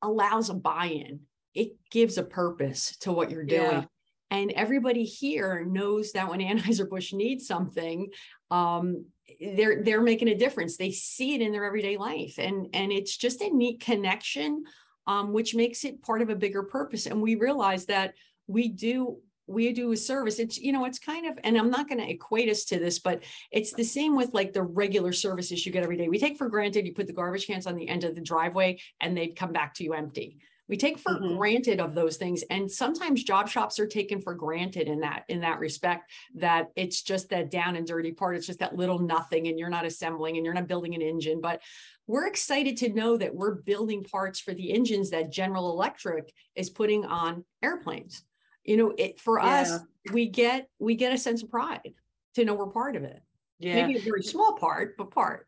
allows 0.00 0.48
a 0.48 0.54
buy-in. 0.54 1.20
It 1.54 1.72
gives 1.90 2.16
a 2.16 2.22
purpose 2.22 2.96
to 3.00 3.12
what 3.12 3.30
you're 3.30 3.44
doing. 3.44 3.60
Yeah. 3.60 3.84
And 4.30 4.52
everybody 4.52 5.04
here 5.04 5.66
knows 5.68 6.12
that 6.12 6.30
when 6.30 6.40
Anheuser-Busch 6.40 7.12
needs 7.12 7.46
something, 7.46 8.08
um, 8.50 9.04
they're 9.40 9.82
they're 9.82 10.02
making 10.02 10.28
a 10.28 10.38
difference. 10.38 10.76
They 10.76 10.90
see 10.90 11.34
it 11.34 11.40
in 11.40 11.52
their 11.52 11.64
everyday 11.64 11.96
life. 11.96 12.34
And 12.38 12.68
and 12.72 12.92
it's 12.92 13.16
just 13.16 13.40
a 13.42 13.54
neat 13.54 13.80
connection 13.80 14.64
um, 15.06 15.32
which 15.32 15.54
makes 15.54 15.84
it 15.84 16.02
part 16.02 16.22
of 16.22 16.30
a 16.30 16.36
bigger 16.36 16.62
purpose. 16.62 17.06
And 17.06 17.20
we 17.20 17.34
realize 17.34 17.86
that 17.86 18.14
we 18.46 18.68
do 18.68 19.18
we 19.46 19.72
do 19.72 19.90
a 19.90 19.96
service. 19.96 20.38
It's 20.38 20.58
you 20.58 20.72
know 20.72 20.84
it's 20.84 21.00
kind 21.00 21.26
of 21.26 21.36
and 21.42 21.56
i'm 21.58 21.70
not 21.70 21.88
going 21.88 22.00
to 22.00 22.08
equate 22.08 22.48
us 22.48 22.64
to 22.66 22.78
this 22.78 23.00
but 23.00 23.24
it's 23.50 23.72
the 23.72 23.82
same 23.82 24.14
with 24.14 24.32
like 24.32 24.52
the 24.52 24.62
regular 24.62 25.12
services 25.12 25.66
you 25.66 25.72
get 25.72 25.82
every 25.82 25.96
day. 25.96 26.08
We 26.08 26.20
take 26.20 26.38
for 26.38 26.48
granted 26.48 26.86
you 26.86 26.94
put 26.94 27.08
the 27.08 27.12
garbage 27.12 27.46
cans 27.48 27.66
on 27.66 27.74
the 27.74 27.88
end 27.88 28.04
of 28.04 28.14
the 28.14 28.20
driveway 28.20 28.78
and 29.00 29.16
they 29.16 29.28
come 29.28 29.52
back 29.52 29.74
to 29.74 29.84
you 29.84 29.94
empty 29.94 30.38
we 30.70 30.76
take 30.76 31.00
for 31.00 31.14
mm-hmm. 31.14 31.36
granted 31.36 31.80
of 31.80 31.94
those 31.94 32.16
things 32.16 32.42
and 32.48 32.70
sometimes 32.70 33.24
job 33.24 33.48
shops 33.48 33.78
are 33.80 33.88
taken 33.88 34.22
for 34.22 34.34
granted 34.34 34.86
in 34.86 35.00
that 35.00 35.24
in 35.28 35.40
that 35.40 35.58
respect 35.58 36.10
that 36.36 36.68
it's 36.76 37.02
just 37.02 37.28
that 37.28 37.50
down 37.50 37.76
and 37.76 37.86
dirty 37.86 38.12
part 38.12 38.36
it's 38.36 38.46
just 38.46 38.60
that 38.60 38.76
little 38.76 39.00
nothing 39.00 39.48
and 39.48 39.58
you're 39.58 39.68
not 39.68 39.84
assembling 39.84 40.36
and 40.36 40.46
you're 40.46 40.54
not 40.54 40.68
building 40.68 40.94
an 40.94 41.02
engine 41.02 41.40
but 41.40 41.60
we're 42.06 42.28
excited 42.28 42.76
to 42.76 42.88
know 42.92 43.16
that 43.16 43.34
we're 43.34 43.56
building 43.56 44.04
parts 44.04 44.40
for 44.40 44.54
the 44.54 44.72
engines 44.72 45.10
that 45.10 45.30
general 45.30 45.72
electric 45.72 46.32
is 46.54 46.70
putting 46.70 47.04
on 47.04 47.44
airplanes 47.62 48.22
you 48.64 48.76
know 48.76 48.94
it 48.96 49.20
for 49.20 49.40
yeah. 49.40 49.60
us 49.60 49.80
we 50.12 50.28
get 50.28 50.68
we 50.78 50.94
get 50.94 51.12
a 51.12 51.18
sense 51.18 51.42
of 51.42 51.50
pride 51.50 51.92
to 52.34 52.44
know 52.44 52.54
we're 52.54 52.68
part 52.68 52.94
of 52.94 53.02
it 53.02 53.20
yeah 53.58 53.74
maybe 53.74 53.98
a 53.98 54.02
very 54.02 54.22
small 54.22 54.54
part 54.54 54.96
but 54.96 55.10
part 55.10 55.46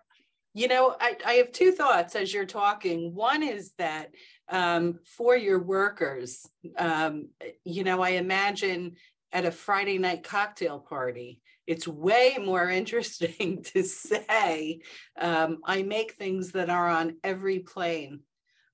you 0.55 0.69
know, 0.69 0.95
I, 1.01 1.17
I 1.25 1.33
have 1.35 1.53
two 1.53 1.73
thoughts 1.73 2.15
as 2.15 2.33
you're 2.33 2.45
talking. 2.45 3.15
One 3.15 3.43
is 3.43 3.73
that 3.79 4.11
um, 4.49 4.99
for 5.05 5.37
your 5.37 5.61
workers, 5.61 6.47
um, 6.77 7.29
you 7.65 7.85
know, 7.85 8.03
I 8.03 8.11
imagine 8.11 8.97
at 9.33 9.47
a 9.47 9.51
Friday 9.51 9.99
night 9.99 10.25
cocktail 10.25 10.79
party, 10.79 11.41
it's 11.67 11.89
way 11.89 12.37
more 12.39 12.69
interesting 12.71 13.63
to 13.75 13.83
say, 13.83 14.81
um, 15.19 15.59
I 15.65 15.83
make 15.83 16.15
things 16.15 16.53
that 16.53 16.69
are 16.69 16.89
on 16.89 17.17
every 17.25 17.61
plane. 17.61 18.21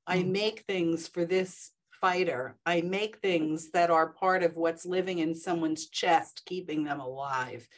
I 0.07 0.19
mm. 0.19 0.31
make 0.31 0.65
things 0.67 1.07
for 1.07 1.25
this 1.25 1.71
fighter. 2.01 2.57
I 2.65 2.81
make 2.81 3.19
things 3.19 3.71
that 3.71 3.91
are 3.91 4.13
part 4.13 4.43
of 4.43 4.57
what's 4.57 4.87
living 4.87 5.19
in 5.19 5.35
someone's 5.35 5.89
chest, 5.89 6.43
keeping 6.47 6.85
them 6.85 7.01
alive 7.01 7.69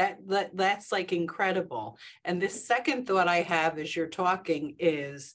that, 0.00 0.18
that 0.28 0.56
that's 0.56 0.92
like 0.92 1.12
incredible. 1.12 1.98
And 2.24 2.40
this 2.40 2.66
second 2.66 3.06
thought 3.06 3.28
i 3.28 3.42
have 3.42 3.78
as 3.78 3.94
you're 3.94 4.06
talking 4.06 4.74
is 4.78 5.34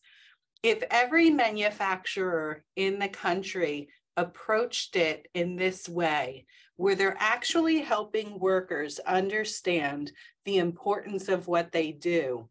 if 0.64 0.84
every 0.90 1.30
manufacturer 1.30 2.64
in 2.76 2.98
the 2.98 3.08
country 3.08 3.90
approached 4.18 4.96
it 4.96 5.28
in 5.36 5.56
this 5.56 5.88
way 5.88 6.48
where 6.78 6.96
they're 6.96 7.18
actually 7.20 7.80
helping 7.80 8.40
workers 8.40 9.00
understand 9.00 10.12
the 10.46 10.58
importance 10.58 11.30
of 11.30 11.48
what 11.48 11.72
they 11.72 11.92
do 11.92 12.50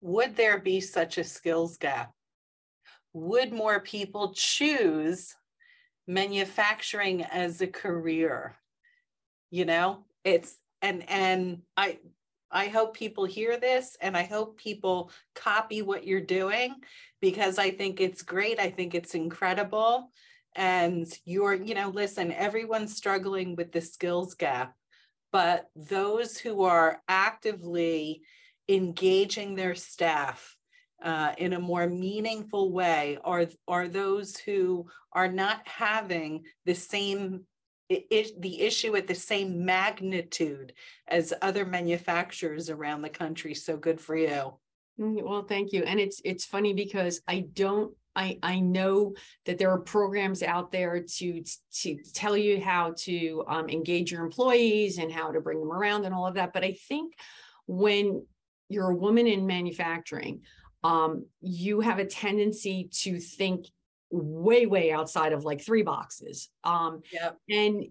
would 0.00 0.36
there 0.36 0.60
be 0.60 0.80
such 0.80 1.18
a 1.18 1.24
skills 1.24 1.76
gap? 1.76 2.12
Would 3.14 3.52
more 3.52 3.80
people 3.80 4.32
choose 4.32 5.34
manufacturing 6.06 7.24
as 7.24 7.60
a 7.60 7.66
career? 7.66 8.54
You 9.50 9.64
know 9.64 10.04
it's 10.28 10.56
and 10.82 11.08
and 11.08 11.58
i 11.76 11.98
i 12.50 12.66
hope 12.66 12.94
people 12.94 13.24
hear 13.24 13.58
this 13.58 13.96
and 14.00 14.16
i 14.16 14.22
hope 14.22 14.56
people 14.56 15.10
copy 15.34 15.82
what 15.82 16.06
you're 16.06 16.20
doing 16.20 16.74
because 17.20 17.58
i 17.58 17.70
think 17.70 18.00
it's 18.00 18.22
great 18.22 18.58
i 18.58 18.70
think 18.70 18.94
it's 18.94 19.14
incredible 19.14 20.10
and 20.54 21.06
you're 21.24 21.54
you 21.54 21.74
know 21.74 21.88
listen 21.88 22.32
everyone's 22.32 22.96
struggling 22.96 23.56
with 23.56 23.72
the 23.72 23.80
skills 23.80 24.34
gap 24.34 24.74
but 25.30 25.68
those 25.76 26.38
who 26.38 26.62
are 26.62 27.02
actively 27.08 28.22
engaging 28.68 29.54
their 29.54 29.74
staff 29.74 30.56
uh, 31.02 31.32
in 31.38 31.52
a 31.52 31.60
more 31.60 31.86
meaningful 31.86 32.72
way 32.72 33.18
are 33.24 33.46
are 33.66 33.88
those 33.88 34.36
who 34.36 34.86
are 35.12 35.28
not 35.28 35.60
having 35.66 36.44
the 36.64 36.74
same 36.74 37.44
the 37.88 38.60
issue 38.60 38.96
at 38.96 39.06
the 39.06 39.14
same 39.14 39.64
magnitude 39.64 40.74
as 41.08 41.32
other 41.40 41.64
manufacturers 41.64 42.68
around 42.68 43.02
the 43.02 43.08
country. 43.08 43.54
So 43.54 43.76
good 43.76 44.00
for 44.00 44.16
you. 44.16 44.54
Mm, 45.00 45.22
well, 45.22 45.42
thank 45.42 45.72
you. 45.72 45.84
And 45.84 45.98
it's 45.98 46.20
it's 46.24 46.44
funny 46.44 46.74
because 46.74 47.20
I 47.26 47.46
don't 47.52 47.92
I, 48.18 48.36
I 48.42 48.58
know 48.58 49.14
that 49.46 49.58
there 49.58 49.70
are 49.70 49.78
programs 49.78 50.42
out 50.42 50.72
there 50.72 51.00
to 51.00 51.44
to 51.82 51.98
tell 52.14 52.36
you 52.36 52.60
how 52.60 52.94
to 52.98 53.44
um, 53.46 53.68
engage 53.68 54.10
your 54.10 54.24
employees 54.24 54.98
and 54.98 55.12
how 55.12 55.30
to 55.30 55.40
bring 55.40 55.60
them 55.60 55.70
around 55.70 56.04
and 56.04 56.14
all 56.14 56.26
of 56.26 56.34
that. 56.34 56.52
But 56.52 56.64
I 56.64 56.72
think 56.88 57.14
when 57.66 58.26
you're 58.68 58.90
a 58.90 58.96
woman 58.96 59.28
in 59.28 59.46
manufacturing, 59.46 60.42
um, 60.82 61.26
you 61.40 61.80
have 61.80 62.00
a 62.00 62.04
tendency 62.04 62.88
to 63.02 63.20
think 63.20 63.66
way 64.10 64.66
way 64.66 64.90
outside 64.90 65.32
of 65.32 65.44
like 65.44 65.60
three 65.60 65.82
boxes 65.82 66.48
um 66.64 67.02
yep. 67.12 67.36
and 67.50 67.84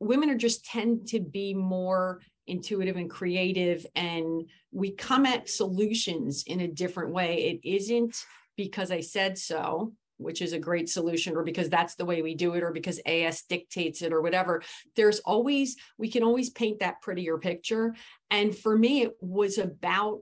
women 0.00 0.30
are 0.30 0.36
just 0.36 0.64
tend 0.64 1.06
to 1.06 1.20
be 1.20 1.54
more 1.54 2.20
intuitive 2.48 2.96
and 2.96 3.08
creative 3.08 3.86
and 3.94 4.48
we 4.72 4.90
come 4.90 5.24
at 5.24 5.48
solutions 5.48 6.42
in 6.46 6.60
a 6.60 6.68
different 6.68 7.12
way 7.12 7.44
it 7.44 7.68
isn't 7.68 8.16
because 8.56 8.90
i 8.90 9.00
said 9.00 9.38
so 9.38 9.92
which 10.18 10.42
is 10.42 10.52
a 10.52 10.58
great 10.58 10.88
solution 10.88 11.36
or 11.36 11.42
because 11.42 11.68
that's 11.68 11.94
the 11.94 12.04
way 12.04 12.22
we 12.22 12.34
do 12.34 12.54
it 12.54 12.62
or 12.62 12.72
because 12.72 12.98
as 13.06 13.42
dictates 13.42 14.02
it 14.02 14.12
or 14.12 14.20
whatever 14.20 14.62
there's 14.96 15.20
always 15.20 15.76
we 15.98 16.10
can 16.10 16.22
always 16.22 16.50
paint 16.50 16.80
that 16.80 17.00
prettier 17.00 17.38
picture 17.38 17.94
and 18.30 18.56
for 18.56 18.76
me 18.76 19.02
it 19.02 19.12
was 19.20 19.58
about 19.58 20.20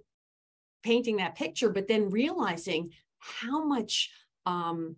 painting 0.82 1.16
that 1.16 1.36
picture 1.36 1.70
but 1.70 1.88
then 1.88 2.10
realizing 2.10 2.90
how 3.18 3.64
much 3.64 4.10
um 4.46 4.96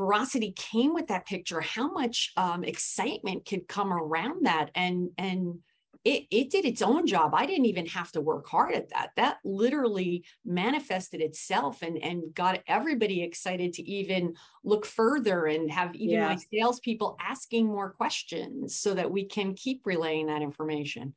veracity 0.00 0.52
came 0.56 0.92
with 0.94 1.08
that 1.08 1.26
picture, 1.26 1.60
how 1.60 1.92
much 1.92 2.32
um, 2.36 2.64
excitement 2.64 3.46
could 3.46 3.68
come 3.68 3.92
around 3.92 4.46
that. 4.46 4.70
And, 4.74 5.10
and 5.18 5.58
it, 6.04 6.24
it 6.30 6.50
did 6.50 6.64
its 6.64 6.80
own 6.80 7.06
job. 7.06 7.34
I 7.34 7.44
didn't 7.44 7.66
even 7.66 7.86
have 7.86 8.10
to 8.12 8.22
work 8.22 8.48
hard 8.48 8.74
at 8.74 8.88
that. 8.90 9.10
That 9.16 9.36
literally 9.44 10.24
manifested 10.44 11.20
itself 11.20 11.82
and, 11.82 12.02
and 12.02 12.34
got 12.34 12.62
everybody 12.66 13.22
excited 13.22 13.74
to 13.74 13.82
even 13.82 14.34
look 14.64 14.86
further 14.86 15.44
and 15.44 15.70
have 15.70 15.94
even 15.94 16.16
yeah. 16.16 16.28
my 16.28 16.36
salespeople 16.36 17.18
asking 17.20 17.66
more 17.66 17.90
questions 17.90 18.76
so 18.76 18.94
that 18.94 19.10
we 19.10 19.26
can 19.26 19.54
keep 19.54 19.82
relaying 19.84 20.28
that 20.28 20.42
information. 20.42 21.14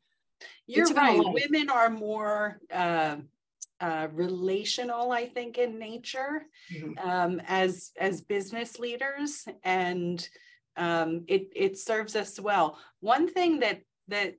You're 0.67 0.93
right. 0.93 1.21
Women 1.23 1.69
are 1.69 1.89
more 1.89 2.59
uh, 2.71 3.17
uh, 3.83 4.07
relational, 4.13 5.11
I 5.11 5.25
think, 5.25 5.57
in 5.57 5.77
nature 5.77 6.43
mm-hmm. 6.73 6.97
um, 7.05 7.41
as 7.47 7.91
as 7.99 8.21
business 8.21 8.79
leaders, 8.79 9.45
and 9.63 10.25
um, 10.77 11.25
it 11.27 11.49
it 11.53 11.77
serves 11.77 12.15
us 12.15 12.39
well. 12.39 12.79
One 13.01 13.27
thing 13.27 13.59
that 13.59 13.81
that 14.07 14.35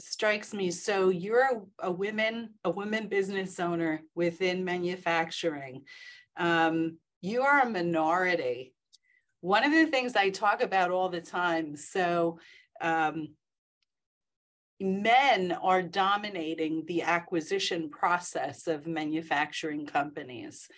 strikes 0.00 0.54
me 0.54 0.70
so 0.70 1.08
you're 1.08 1.42
a, 1.42 1.88
a 1.88 1.90
woman 1.90 2.50
a 2.64 2.70
woman 2.70 3.08
business 3.08 3.58
owner 3.58 4.00
within 4.14 4.64
manufacturing 4.64 5.82
um, 6.36 6.96
you 7.20 7.42
are 7.42 7.62
a 7.62 7.68
minority 7.68 8.72
one 9.40 9.64
of 9.64 9.72
the 9.72 9.86
things 9.86 10.14
i 10.14 10.30
talk 10.30 10.62
about 10.62 10.92
all 10.92 11.08
the 11.08 11.20
time 11.20 11.76
so 11.76 12.38
um, 12.80 13.30
men 14.80 15.52
are 15.52 15.82
dominating 15.82 16.84
the 16.86 17.02
acquisition 17.02 17.90
process 17.90 18.66
of 18.66 18.86
manufacturing 18.86 19.86
companies. 19.86 20.68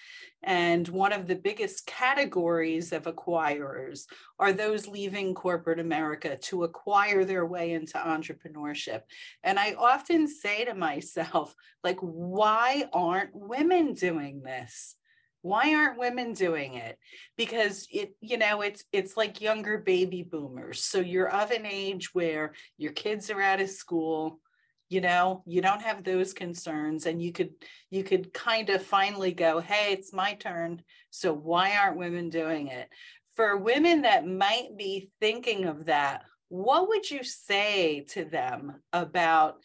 And 0.42 0.88
one 0.88 1.12
of 1.12 1.26
the 1.26 1.34
biggest 1.34 1.86
categories 1.86 2.92
of 2.92 3.02
acquirers 3.02 4.06
are 4.38 4.52
those 4.52 4.88
leaving 4.88 5.34
corporate 5.34 5.78
America 5.78 6.36
to 6.36 6.64
acquire 6.64 7.24
their 7.24 7.44
way 7.44 7.72
into 7.72 7.98
entrepreneurship. 7.98 9.02
And 9.42 9.58
I 9.58 9.74
often 9.74 10.26
say 10.26 10.64
to 10.64 10.74
myself, 10.74 11.54
like, 11.84 11.98
why 12.00 12.88
aren't 12.92 13.34
women 13.34 13.92
doing 13.92 14.40
this? 14.42 14.96
Why 15.42 15.74
aren't 15.74 15.98
women 15.98 16.32
doing 16.32 16.74
it? 16.74 16.98
Because 17.36 17.86
it 17.90 18.14
you 18.20 18.38
know 18.38 18.60
it's 18.60 18.84
it's 18.92 19.16
like 19.16 19.40
younger 19.40 19.78
baby 19.78 20.22
boomers. 20.22 20.84
So 20.84 21.00
you're 21.00 21.28
of 21.30 21.50
an 21.50 21.66
age 21.66 22.14
where 22.14 22.52
your 22.76 22.92
kids 22.92 23.30
are 23.30 23.40
out 23.40 23.60
of 23.60 23.70
school 23.70 24.40
you 24.88 25.00
know 25.00 25.44
you 25.46 25.62
don't 25.62 25.82
have 25.82 26.02
those 26.02 26.32
concerns 26.32 27.06
and 27.06 27.22
you 27.22 27.32
could 27.32 27.50
you 27.90 28.02
could 28.02 28.34
kind 28.34 28.68
of 28.70 28.82
finally 28.82 29.32
go 29.32 29.60
hey 29.60 29.92
it's 29.92 30.12
my 30.12 30.34
turn. 30.34 30.82
So 31.10 31.32
why 31.32 31.76
aren't 31.76 31.98
women 31.98 32.28
doing 32.28 32.68
it? 32.68 32.88
For 33.36 33.56
women 33.56 34.02
that 34.02 34.26
might 34.26 34.76
be 34.76 35.10
thinking 35.20 35.64
of 35.64 35.86
that 35.86 36.22
what 36.50 36.88
would 36.88 37.08
you 37.08 37.22
say 37.22 38.04
to 38.10 38.24
them 38.24 38.82
about 38.92 39.62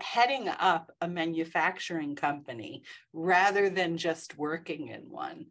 heading 0.00 0.48
up 0.48 0.92
a 1.00 1.08
manufacturing 1.08 2.14
company 2.14 2.82
rather 3.12 3.68
than 3.68 3.96
just 3.96 4.38
working 4.38 4.88
in 4.88 5.10
one? 5.10 5.46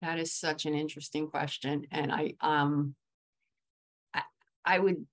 That 0.00 0.18
is 0.18 0.34
such 0.34 0.66
an 0.66 0.74
interesting 0.74 1.28
question. 1.28 1.86
And 1.92 2.12
I 2.12 2.34
um 2.40 2.94
I, 4.12 4.22
I 4.64 4.78
would 4.78 5.06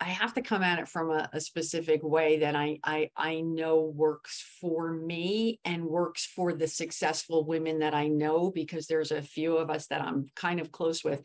I 0.00 0.06
have 0.06 0.34
to 0.34 0.42
come 0.42 0.62
at 0.62 0.80
it 0.80 0.88
from 0.88 1.10
a, 1.10 1.30
a, 1.32 1.40
specific 1.40 2.02
way 2.02 2.40
that 2.40 2.56
I, 2.56 2.78
I 2.82 3.10
I 3.16 3.40
know 3.40 3.80
works 3.80 4.44
for 4.60 4.92
me 4.92 5.60
and 5.64 5.86
works 5.86 6.26
for 6.26 6.52
the 6.52 6.66
successful 6.66 7.46
women 7.46 7.78
that 7.78 7.94
I 7.94 8.08
know 8.08 8.50
because 8.50 8.86
there's 8.86 9.12
a 9.12 9.22
few 9.22 9.56
of 9.56 9.70
us 9.70 9.86
that 9.86 10.02
I'm 10.02 10.26
kind 10.34 10.60
of 10.60 10.72
close 10.72 11.04
with 11.04 11.22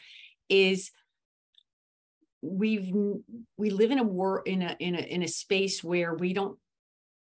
is 0.50 0.92
we've 2.42 2.94
we 3.58 3.70
live 3.70 3.92
in 3.92 4.00
a 4.00 4.04
war 4.04 4.42
in 4.46 4.62
a 4.62 4.76
in 4.80 4.96
a 4.96 5.00
in 5.00 5.24
a 5.24 5.28
space 5.28 5.84
where 5.84 6.14
we 6.14 6.34
don't 6.34 6.58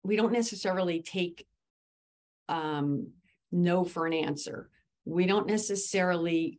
we 0.03 0.17
don't 0.17 0.33
necessarily 0.33 1.03
take 1.03 1.47
um 2.49 3.09
no 3.53 3.85
for 3.85 4.07
an 4.07 4.13
answer. 4.13 4.69
We 5.05 5.27
don't 5.27 5.47
necessarily 5.47 6.59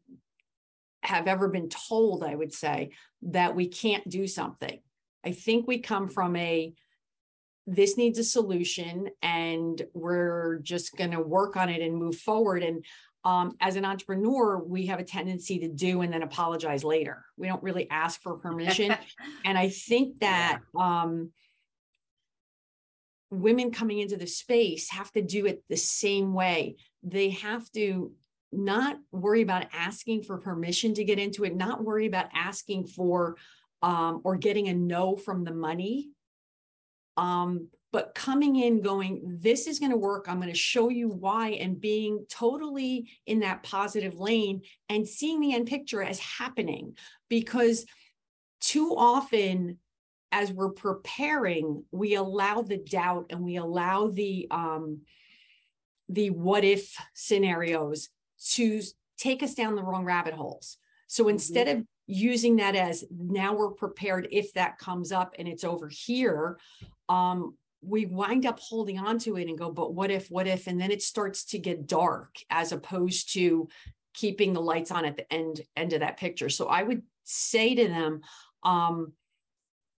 have 1.03 1.27
ever 1.27 1.47
been 1.49 1.69
told, 1.69 2.23
I 2.23 2.33
would 2.33 2.53
say, 2.53 2.91
that 3.23 3.55
we 3.55 3.67
can't 3.67 4.07
do 4.09 4.27
something. 4.27 4.79
I 5.23 5.31
think 5.31 5.67
we 5.67 5.79
come 5.79 6.07
from 6.07 6.35
a 6.35 6.73
this 7.67 7.97
needs 7.97 8.19
a 8.19 8.23
solution 8.23 9.09
and 9.23 9.81
we're 9.93 10.59
just 10.59 10.95
going 10.95 11.11
to 11.11 11.19
work 11.19 11.57
on 11.57 11.67
it 11.69 11.81
and 11.81 11.97
move 11.97 12.15
forward. 12.15 12.61
And 12.61 12.85
um, 13.25 13.57
as 13.59 13.75
an 13.75 13.85
entrepreneur, 13.85 14.59
we 14.59 14.85
have 14.85 14.99
a 14.99 15.03
tendency 15.03 15.57
to 15.59 15.67
do 15.67 16.01
and 16.01 16.13
then 16.13 16.21
apologize 16.21 16.83
later. 16.83 17.25
We 17.37 17.47
don't 17.47 17.63
really 17.63 17.89
ask 17.89 18.21
for 18.21 18.37
permission. 18.37 18.95
and 19.45 19.57
I 19.57 19.69
think 19.69 20.19
that 20.19 20.59
um, 20.79 21.31
women 23.31 23.71
coming 23.71 23.99
into 23.99 24.15
the 24.15 24.27
space 24.27 24.91
have 24.91 25.11
to 25.13 25.23
do 25.23 25.47
it 25.47 25.63
the 25.69 25.75
same 25.75 26.33
way. 26.33 26.75
They 27.01 27.31
have 27.31 27.69
to 27.71 28.11
not 28.51 28.97
worry 29.11 29.41
about 29.41 29.65
asking 29.73 30.21
for 30.21 30.37
permission 30.37 30.93
to 30.93 31.03
get 31.03 31.17
into 31.17 31.43
it, 31.45 31.55
not 31.55 31.83
worry 31.83 32.05
about 32.05 32.27
asking 32.33 32.85
for 32.85 33.37
um, 33.81 34.21
or 34.23 34.37
getting 34.37 34.67
a 34.67 34.73
no 34.73 35.15
from 35.15 35.43
the 35.43 35.53
money. 35.53 36.11
Um, 37.17 37.69
but 37.95 38.13
coming 38.13 38.57
in 38.57 38.81
going, 38.81 39.21
this 39.23 39.67
is 39.67 39.79
going 39.79 39.93
to 39.93 39.97
work. 39.97 40.25
I'm 40.27 40.41
going 40.41 40.51
to 40.51 40.59
show 40.59 40.89
you 40.89 41.07
why, 41.07 41.51
and 41.51 41.79
being 41.79 42.25
totally 42.29 43.09
in 43.25 43.39
that 43.39 43.63
positive 43.63 44.19
lane 44.19 44.63
and 44.89 45.07
seeing 45.07 45.39
the 45.39 45.53
end 45.55 45.67
picture 45.67 46.03
as 46.03 46.19
happening. 46.19 46.97
Because 47.29 47.85
too 48.59 48.93
often, 48.97 49.77
as 50.33 50.51
we're 50.51 50.73
preparing, 50.73 51.85
we 51.91 52.15
allow 52.15 52.63
the 52.63 52.79
doubt 52.79 53.27
and 53.29 53.39
we 53.39 53.55
allow 53.55 54.07
the 54.07 54.47
um, 54.51 54.99
the 56.09 56.31
what 56.31 56.65
if 56.65 56.97
scenarios 57.13 58.09
to 58.55 58.81
take 59.17 59.41
us 59.41 59.53
down 59.53 59.73
the 59.73 59.83
wrong 59.83 60.03
rabbit 60.03 60.33
holes. 60.33 60.79
So 61.07 61.23
mm-hmm. 61.23 61.29
instead 61.29 61.67
mm-hmm. 61.67 61.79
of 61.79 61.87
using 62.07 62.57
that 62.57 62.75
as 62.75 63.05
now 63.09 63.55
we're 63.55 63.71
prepared 63.71 64.27
if 64.33 64.51
that 64.55 64.79
comes 64.79 65.13
up 65.13 65.33
and 65.39 65.47
it's 65.47 65.63
over 65.63 65.87
here, 65.87 66.57
um, 67.07 67.55
we 67.85 68.05
wind 68.05 68.45
up 68.45 68.59
holding 68.59 68.99
on 68.99 69.19
to 69.19 69.37
it 69.37 69.47
and 69.47 69.57
go, 69.57 69.71
but 69.71 69.93
what 69.93 70.11
if, 70.11 70.29
what 70.31 70.47
if? 70.47 70.67
And 70.67 70.79
then 70.79 70.91
it 70.91 71.01
starts 71.01 71.45
to 71.45 71.59
get 71.59 71.87
dark 71.87 72.35
as 72.49 72.71
opposed 72.71 73.33
to 73.33 73.67
keeping 74.13 74.53
the 74.53 74.61
lights 74.61 74.91
on 74.91 75.05
at 75.05 75.17
the 75.17 75.31
end 75.31 75.61
end 75.75 75.93
of 75.93 75.99
that 75.99 76.17
picture. 76.17 76.49
So 76.49 76.67
I 76.67 76.83
would 76.83 77.03
say 77.23 77.75
to 77.75 77.87
them, 77.87 78.21
um, 78.63 79.13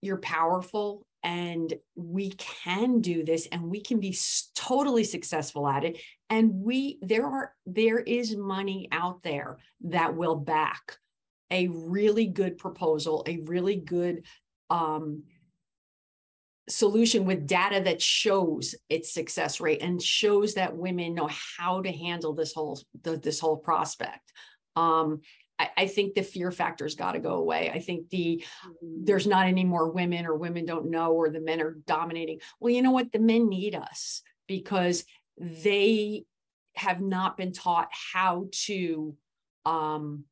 you're 0.01 0.19
powerful 0.19 1.07
and 1.23 1.75
we 1.97 2.31
can 2.31 3.01
do 3.01 3.25
this 3.25 3.47
and 3.51 3.63
we 3.65 3.81
can 3.81 3.99
be 3.99 4.17
totally 4.55 5.03
successful 5.03 5.67
at 5.67 5.85
it 5.85 6.01
and 6.31 6.53
we 6.55 6.99
there 7.03 7.27
are 7.27 7.53
there 7.67 7.99
is 7.99 8.37
money 8.37 8.89
out 8.93 9.23
there 9.23 9.59
that 9.81 10.15
will 10.15 10.37
back 10.37 10.99
a 11.51 11.67
really 11.69 12.27
good 12.27 12.59
proposal 12.59 13.25
a 13.27 13.39
really 13.39 13.77
good 13.77 14.23
um, 14.71 15.25
solution 16.69 17.25
with 17.25 17.47
data 17.47 17.81
that 17.81 18.03
shows 18.03 18.75
its 18.89 19.13
success 19.13 19.61
rate 19.61 19.83
and 19.83 20.03
shows 20.03 20.55
that 20.55 20.77
women 20.77 21.15
know 21.15 21.29
how 21.59 21.81
to 21.81 21.93
handle 21.93 22.33
this 22.35 22.53
whole 22.53 22.81
the, 23.03 23.17
this 23.17 23.39
whole 23.39 23.57
prospect 23.57 24.33
um, 24.75 25.21
I, 25.59 25.69
I 25.77 25.87
think 25.87 26.15
the 26.15 26.23
fear 26.23 26.51
factor's 26.51 26.95
got 26.95 27.13
to 27.13 27.19
go 27.19 27.35
away. 27.35 27.71
I 27.71 27.81
think 27.81 28.11
the 28.11 28.45
mm-hmm. 28.45 29.05
there's 29.05 29.27
not 29.27 29.47
any 29.47 29.65
more 29.65 29.91
women 29.91 30.27
or 30.27 30.37
women 30.37 30.67
don't 30.67 30.91
know 30.91 31.13
or 31.13 31.31
the 31.31 31.41
men 31.41 31.61
are 31.61 31.79
dominating. 31.87 32.41
Well, 32.61 32.73
you 32.73 32.83
know 32.83 32.91
what? 32.91 33.13
The 33.13 33.19
men 33.19 33.49
need 33.49 33.75
us 33.75 34.23
because 34.47 35.05
they 35.39 36.25
have 36.77 37.01
not 37.01 37.37
been 37.37 37.53
taught 37.53 37.89
how 38.13 38.49
to 38.53 39.17
um, 39.65 40.25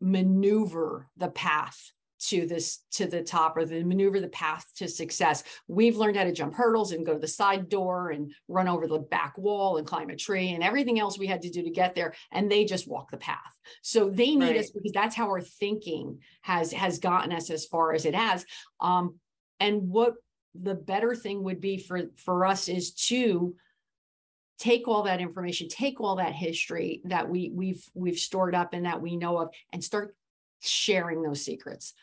maneuver 0.00 1.08
the 1.16 1.28
path 1.28 1.92
to 2.18 2.46
this 2.46 2.80
to 2.92 3.06
the 3.06 3.22
top 3.22 3.56
or 3.56 3.64
the 3.64 3.84
maneuver 3.84 4.20
the 4.20 4.28
path 4.28 4.66
to 4.76 4.88
success. 4.88 5.44
We've 5.68 5.96
learned 5.96 6.16
how 6.16 6.24
to 6.24 6.32
jump 6.32 6.54
hurdles 6.54 6.92
and 6.92 7.06
go 7.06 7.14
to 7.14 7.18
the 7.18 7.28
side 7.28 7.68
door 7.68 8.10
and 8.10 8.32
run 8.48 8.68
over 8.68 8.86
the 8.86 8.98
back 8.98 9.38
wall 9.38 9.76
and 9.76 9.86
climb 9.86 10.10
a 10.10 10.16
tree 10.16 10.50
and 10.50 10.62
everything 10.62 10.98
else 10.98 11.18
we 11.18 11.26
had 11.26 11.42
to 11.42 11.50
do 11.50 11.62
to 11.62 11.70
get 11.70 11.94
there 11.94 12.14
and 12.32 12.50
they 12.50 12.64
just 12.64 12.88
walk 12.88 13.10
the 13.10 13.16
path. 13.16 13.38
So 13.82 14.10
they 14.10 14.34
need 14.34 14.50
right. 14.50 14.58
us 14.58 14.70
because 14.70 14.92
that's 14.92 15.14
how 15.14 15.26
our 15.26 15.40
thinking 15.40 16.18
has 16.42 16.72
has 16.72 16.98
gotten 16.98 17.32
us 17.32 17.50
as 17.50 17.66
far 17.66 17.92
as 17.94 18.04
it 18.04 18.14
has. 18.14 18.44
Um 18.80 19.16
and 19.60 19.88
what 19.88 20.14
the 20.54 20.74
better 20.74 21.14
thing 21.14 21.44
would 21.44 21.60
be 21.60 21.78
for 21.78 22.02
for 22.16 22.46
us 22.46 22.68
is 22.68 22.92
to 22.92 23.54
take 24.58 24.88
all 24.88 25.04
that 25.04 25.20
information 25.20 25.68
take 25.68 26.00
all 26.00 26.16
that 26.16 26.32
history 26.32 27.00
that 27.04 27.28
we 27.28 27.50
we've 27.54 27.84
we've 27.94 28.18
stored 28.18 28.54
up 28.54 28.72
and 28.72 28.86
that 28.86 29.00
we 29.00 29.16
know 29.16 29.38
of 29.38 29.50
and 29.72 29.84
start 29.84 30.16
sharing 30.60 31.22
those 31.22 31.44
secrets 31.44 31.94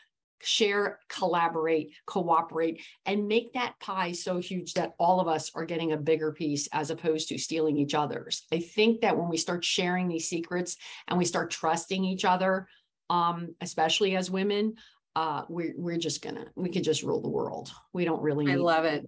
share, 0.42 1.00
collaborate, 1.08 1.92
cooperate, 2.06 2.82
and 3.04 3.28
make 3.28 3.52
that 3.52 3.78
pie 3.80 4.12
so 4.12 4.38
huge 4.38 4.74
that 4.74 4.94
all 4.98 5.20
of 5.20 5.28
us 5.28 5.50
are 5.54 5.64
getting 5.64 5.92
a 5.92 5.96
bigger 5.96 6.32
piece 6.32 6.68
as 6.72 6.90
opposed 6.90 7.28
to 7.28 7.38
stealing 7.38 7.76
each 7.76 7.94
other's. 7.94 8.42
I 8.52 8.60
think 8.60 9.00
that 9.00 9.16
when 9.16 9.28
we 9.28 9.36
start 9.36 9.64
sharing 9.64 10.08
these 10.08 10.28
secrets 10.28 10.76
and 11.08 11.18
we 11.18 11.24
start 11.24 11.50
trusting 11.50 12.04
each 12.04 12.24
other, 12.24 12.68
um, 13.10 13.54
especially 13.60 14.16
as 14.16 14.30
women, 14.30 14.74
uh, 15.14 15.42
we're 15.48 15.72
we're 15.76 15.96
just 15.96 16.20
gonna 16.20 16.44
we 16.56 16.68
could 16.68 16.84
just 16.84 17.02
rule 17.02 17.22
the 17.22 17.28
world. 17.28 17.72
We 17.94 18.04
don't 18.04 18.20
really. 18.20 18.52
I 18.52 18.56
love 18.56 18.84
it. 18.84 19.06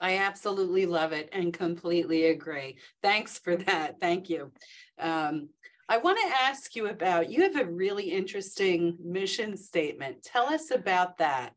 I 0.00 0.18
absolutely 0.18 0.86
love 0.86 1.12
it 1.12 1.28
and 1.32 1.52
completely 1.52 2.26
agree. 2.26 2.78
Thanks 3.02 3.38
for 3.38 3.56
that. 3.56 4.00
Thank 4.00 4.28
you. 4.28 4.52
Um, 4.98 5.50
I 5.88 5.98
want 5.98 6.18
to 6.18 6.36
ask 6.42 6.74
you 6.74 6.88
about 6.88 7.30
you 7.30 7.42
have 7.42 7.56
a 7.56 7.64
really 7.64 8.10
interesting 8.10 8.96
mission 9.04 9.56
statement. 9.56 10.22
Tell 10.22 10.46
us 10.46 10.72
about 10.72 11.18
that. 11.18 11.54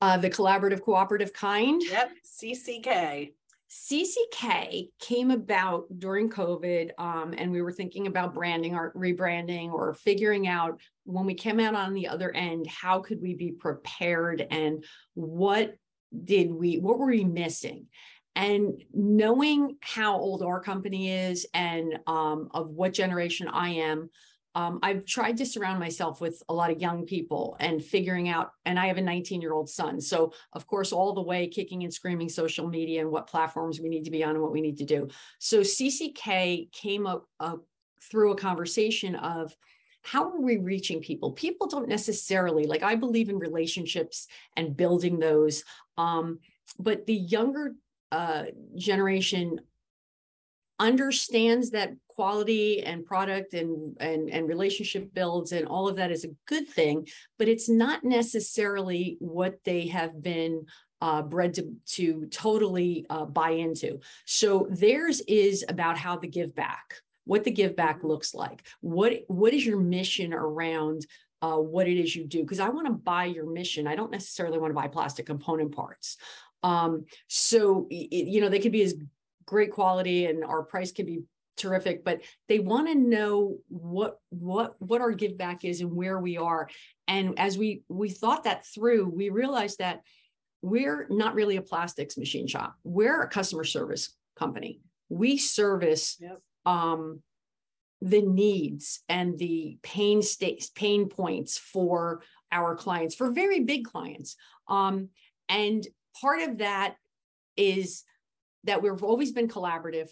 Uh, 0.00 0.16
the 0.18 0.30
collaborative 0.30 0.82
cooperative 0.82 1.32
kind. 1.32 1.82
Yep, 1.82 2.10
CCK. 2.24 3.32
CCK 3.70 4.90
came 5.00 5.32
about 5.32 5.86
during 5.98 6.30
COVID, 6.30 6.90
um, 6.96 7.34
and 7.36 7.50
we 7.50 7.60
were 7.60 7.72
thinking 7.72 8.06
about 8.06 8.34
branding 8.34 8.76
or 8.76 8.92
rebranding 8.92 9.72
or 9.72 9.94
figuring 9.94 10.46
out 10.46 10.80
when 11.02 11.26
we 11.26 11.34
came 11.34 11.58
out 11.58 11.74
on 11.74 11.92
the 11.92 12.06
other 12.06 12.30
end, 12.36 12.68
how 12.68 13.00
could 13.00 13.20
we 13.20 13.34
be 13.34 13.50
prepared 13.50 14.46
and 14.50 14.84
what 15.14 15.74
did 16.24 16.52
we, 16.52 16.78
what 16.78 17.00
were 17.00 17.06
we 17.06 17.24
missing? 17.24 17.86
And 18.36 18.82
knowing 18.92 19.76
how 19.80 20.16
old 20.16 20.42
our 20.42 20.60
company 20.60 21.10
is 21.10 21.46
and 21.54 21.98
um, 22.06 22.48
of 22.52 22.70
what 22.70 22.92
generation 22.92 23.48
I 23.48 23.70
am, 23.70 24.10
um, 24.56 24.78
I've 24.82 25.04
tried 25.04 25.36
to 25.38 25.46
surround 25.46 25.80
myself 25.80 26.20
with 26.20 26.42
a 26.48 26.54
lot 26.54 26.70
of 26.70 26.80
young 26.80 27.06
people 27.06 27.56
and 27.58 27.84
figuring 27.84 28.28
out, 28.28 28.52
and 28.64 28.78
I 28.78 28.86
have 28.86 28.98
a 28.98 29.02
19 29.02 29.40
year 29.40 29.52
old 29.52 29.68
son. 29.68 30.00
So, 30.00 30.32
of 30.52 30.66
course, 30.66 30.92
all 30.92 31.12
the 31.12 31.22
way 31.22 31.48
kicking 31.48 31.82
and 31.82 31.92
screaming 31.92 32.28
social 32.28 32.68
media 32.68 33.00
and 33.00 33.10
what 33.10 33.26
platforms 33.26 33.80
we 33.80 33.88
need 33.88 34.04
to 34.04 34.12
be 34.12 34.22
on 34.22 34.30
and 34.30 34.42
what 34.42 34.52
we 34.52 34.60
need 34.60 34.78
to 34.78 34.84
do. 34.84 35.08
So, 35.38 35.60
CCK 35.60 36.70
came 36.72 37.06
up, 37.06 37.26
through 38.10 38.32
a 38.32 38.36
conversation 38.36 39.14
of, 39.14 39.56
how 40.02 40.28
are 40.28 40.40
we 40.40 40.58
reaching 40.58 41.00
people 41.00 41.32
people 41.32 41.66
don't 41.66 41.88
necessarily 41.88 42.66
like 42.66 42.82
i 42.82 42.94
believe 42.94 43.30
in 43.30 43.38
relationships 43.38 44.26
and 44.54 44.76
building 44.76 45.18
those 45.18 45.64
um, 45.96 46.38
but 46.78 47.06
the 47.06 47.14
younger 47.14 47.74
uh, 48.12 48.44
generation 48.76 49.60
understands 50.78 51.70
that 51.70 51.92
quality 52.08 52.82
and 52.82 53.04
product 53.04 53.54
and, 53.54 53.96
and 54.00 54.28
and 54.28 54.48
relationship 54.48 55.12
builds 55.14 55.52
and 55.52 55.66
all 55.66 55.88
of 55.88 55.96
that 55.96 56.10
is 56.10 56.24
a 56.24 56.34
good 56.46 56.68
thing 56.68 57.06
but 57.38 57.48
it's 57.48 57.68
not 57.68 58.02
necessarily 58.02 59.16
what 59.20 59.56
they 59.64 59.86
have 59.86 60.20
been 60.20 60.64
uh, 61.04 61.20
bred 61.20 61.52
to 61.52 61.76
to 61.84 62.26
totally 62.28 63.04
uh, 63.10 63.26
buy 63.26 63.50
into. 63.50 64.00
So 64.24 64.66
theirs 64.70 65.20
is 65.28 65.62
about 65.68 65.98
how 65.98 66.16
the 66.16 66.28
give 66.28 66.54
back 66.54 66.94
what 67.26 67.44
the 67.44 67.50
give 67.50 67.76
back 67.76 68.02
looks 68.02 68.34
like. 68.34 68.66
What 68.80 69.20
what 69.28 69.52
is 69.52 69.66
your 69.66 69.78
mission 69.78 70.32
around 70.32 71.06
uh, 71.42 71.56
what 71.56 71.88
it 71.88 71.98
is 71.98 72.16
you 72.16 72.24
do? 72.24 72.40
Because 72.40 72.60
i 72.60 72.70
want 72.70 72.86
to 72.86 72.92
buy 72.92 73.26
your 73.26 73.46
mission. 73.46 73.86
I 73.86 73.96
don't 73.96 74.10
necessarily 74.10 74.58
want 74.58 74.70
to 74.70 74.74
buy 74.74 74.88
plastic 74.88 75.26
component 75.26 75.74
parts 75.74 76.16
um, 76.64 77.04
so, 77.28 77.86
it, 77.90 78.26
you 78.26 78.40
know, 78.40 78.48
they 78.48 78.58
could 78.58 78.72
be 78.72 78.82
as 78.82 78.94
great 79.44 79.70
quality 79.70 80.24
and 80.24 80.42
our 80.42 80.62
price 80.62 80.90
could 80.90 81.04
be 81.06 81.20
terrific, 81.58 82.04
but 82.04 82.22
they 82.48 82.58
want 82.58 82.88
to 82.88 82.94
know 82.94 83.58
what, 83.68 84.18
what, 84.30 84.74
what 84.80 85.02
our 85.02 85.12
give 85.12 85.36
back 85.36 85.64
is 85.64 85.82
and 85.82 85.92
where 85.92 86.18
we 86.18 86.38
are. 86.38 86.68
And 87.06 87.38
as 87.38 87.58
we, 87.58 87.82
we 87.88 88.08
thought 88.08 88.44
that 88.44 88.66
through, 88.66 89.10
we 89.10 89.28
realized 89.28 89.78
that 89.78 90.00
we're 90.62 91.06
not 91.10 91.34
really 91.34 91.56
a 91.56 91.62
plastics 91.62 92.16
machine 92.16 92.48
shop. 92.48 92.74
We're 92.82 93.20
a 93.20 93.28
customer 93.28 93.64
service 93.64 94.16
company. 94.34 94.80
We 95.10 95.36
service, 95.36 96.16
yep. 96.18 96.40
um, 96.64 97.20
the 98.00 98.22
needs 98.22 99.02
and 99.10 99.38
the 99.38 99.78
pain 99.82 100.22
states 100.22 100.70
pain 100.74 101.08
points 101.08 101.58
for 101.58 102.22
our 102.50 102.74
clients 102.74 103.14
for 103.14 103.30
very 103.32 103.60
big 103.60 103.84
clients 103.84 104.36
um, 104.68 105.08
and 105.48 105.86
part 106.20 106.40
of 106.40 106.58
that 106.58 106.96
is 107.56 108.04
that 108.64 108.82
we've 108.82 109.02
always 109.02 109.32
been 109.32 109.48
collaborative 109.48 110.10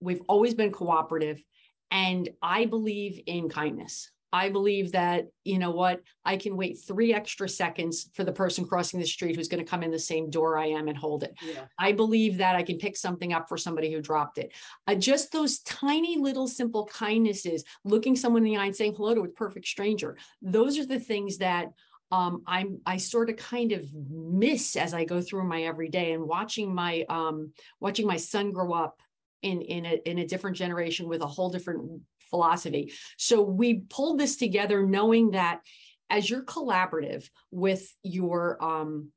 we've 0.00 0.22
always 0.28 0.54
been 0.54 0.72
cooperative 0.72 1.42
and 1.90 2.28
I 2.42 2.66
believe 2.66 3.20
in 3.26 3.48
kindness. 3.48 4.10
I 4.32 4.48
believe 4.48 4.92
that, 4.92 5.26
you 5.42 5.58
know 5.58 5.72
what, 5.72 6.02
I 6.24 6.36
can 6.36 6.56
wait 6.56 6.78
three 6.86 7.12
extra 7.12 7.48
seconds 7.48 8.10
for 8.14 8.22
the 8.22 8.30
person 8.30 8.64
crossing 8.64 9.00
the 9.00 9.06
street 9.06 9.34
who's 9.34 9.48
going 9.48 9.62
to 9.62 9.68
come 9.68 9.82
in 9.82 9.90
the 9.90 9.98
same 9.98 10.30
door 10.30 10.56
I 10.56 10.66
am 10.66 10.86
and 10.86 10.96
hold 10.96 11.24
it. 11.24 11.34
Yeah. 11.42 11.64
I 11.80 11.90
believe 11.90 12.36
that 12.36 12.54
I 12.54 12.62
can 12.62 12.78
pick 12.78 12.96
something 12.96 13.32
up 13.32 13.48
for 13.48 13.56
somebody 13.56 13.92
who 13.92 14.00
dropped 14.00 14.38
it. 14.38 14.52
Uh, 14.86 14.94
just 14.94 15.32
those 15.32 15.58
tiny 15.62 16.16
little 16.16 16.46
simple 16.46 16.86
kindnesses, 16.86 17.64
looking 17.84 18.14
someone 18.14 18.46
in 18.46 18.52
the 18.52 18.56
eye 18.56 18.66
and 18.66 18.76
saying 18.76 18.94
hello 18.94 19.16
to 19.16 19.22
a 19.22 19.28
perfect 19.28 19.66
stranger. 19.66 20.16
Those 20.40 20.78
are 20.78 20.86
the 20.86 21.00
things 21.00 21.38
that 21.38 21.72
um, 22.10 22.42
I'm 22.46 22.80
I 22.84 22.96
sort 22.96 23.30
of 23.30 23.36
kind 23.36 23.72
of 23.72 23.86
miss 24.10 24.76
as 24.76 24.94
I 24.94 25.04
go 25.04 25.20
through 25.20 25.44
my 25.44 25.62
everyday 25.62 26.12
and 26.12 26.26
watching 26.26 26.74
my 26.74 27.04
um, 27.08 27.52
watching 27.78 28.06
my 28.06 28.16
son 28.16 28.52
grow 28.52 28.72
up 28.72 29.00
in 29.42 29.60
in 29.62 29.86
a 29.86 30.00
in 30.04 30.18
a 30.18 30.26
different 30.26 30.56
generation 30.56 31.08
with 31.08 31.22
a 31.22 31.26
whole 31.26 31.50
different 31.50 32.02
philosophy. 32.30 32.92
So 33.16 33.42
we 33.42 33.80
pulled 33.90 34.18
this 34.18 34.36
together 34.36 34.86
knowing 34.86 35.32
that 35.32 35.60
as 36.08 36.28
you're 36.28 36.44
collaborative 36.44 37.28
with 37.50 37.94
your 38.02 38.62
um, 38.62 39.10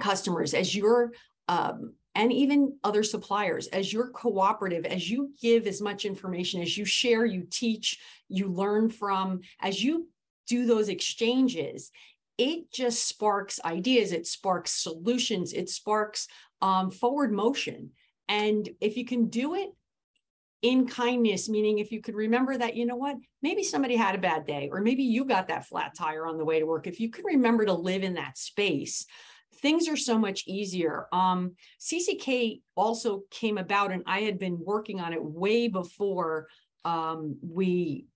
customers, 0.00 0.54
as 0.54 0.74
you're 0.74 1.12
um, 1.48 1.94
and 2.16 2.32
even 2.32 2.78
other 2.82 3.02
suppliers, 3.02 3.66
as 3.68 3.92
you're 3.92 4.08
cooperative, 4.08 4.86
as 4.86 5.08
you 5.08 5.32
give 5.40 5.66
as 5.66 5.82
much 5.82 6.06
information 6.06 6.62
as 6.62 6.76
you 6.76 6.86
share, 6.86 7.26
you 7.26 7.46
teach, 7.48 7.98
you 8.28 8.48
learn 8.48 8.88
from, 8.88 9.40
as 9.60 9.84
you 9.84 10.08
do 10.48 10.64
those 10.64 10.88
exchanges, 10.88 11.90
it 12.38 12.70
just 12.70 13.08
sparks 13.08 13.60
ideas, 13.64 14.12
it 14.12 14.26
sparks 14.26 14.72
solutions, 14.72 15.52
it 15.52 15.68
sparks 15.68 16.28
um, 16.62 16.90
forward 16.90 17.32
motion. 17.32 17.90
And 18.28 18.68
if 18.80 18.96
you 18.96 19.04
can 19.04 19.28
do 19.28 19.54
it 19.54 19.70
in 20.62 20.86
kindness, 20.86 21.48
meaning 21.48 21.78
if 21.78 21.92
you 21.92 22.00
could 22.00 22.14
remember 22.14 22.56
that, 22.56 22.76
you 22.76 22.86
know 22.86 22.96
what, 22.96 23.16
maybe 23.42 23.62
somebody 23.62 23.96
had 23.96 24.14
a 24.14 24.18
bad 24.18 24.46
day, 24.46 24.68
or 24.70 24.80
maybe 24.80 25.02
you 25.02 25.24
got 25.24 25.48
that 25.48 25.66
flat 25.66 25.94
tire 25.96 26.26
on 26.26 26.38
the 26.38 26.44
way 26.44 26.58
to 26.58 26.66
work. 26.66 26.86
If 26.86 26.98
you 26.98 27.10
can 27.10 27.24
remember 27.24 27.64
to 27.66 27.74
live 27.74 28.02
in 28.02 28.14
that 28.14 28.36
space, 28.36 29.06
things 29.60 29.88
are 29.88 29.96
so 29.96 30.18
much 30.18 30.44
easier. 30.46 31.06
Um, 31.12 31.52
CCK 31.80 32.62
also 32.74 33.22
came 33.30 33.58
about, 33.58 33.92
and 33.92 34.02
I 34.06 34.20
had 34.20 34.38
been 34.38 34.58
working 34.60 35.00
on 35.00 35.12
it 35.12 35.22
way 35.22 35.68
before 35.68 36.48
um, 36.84 37.36
we 37.42 38.06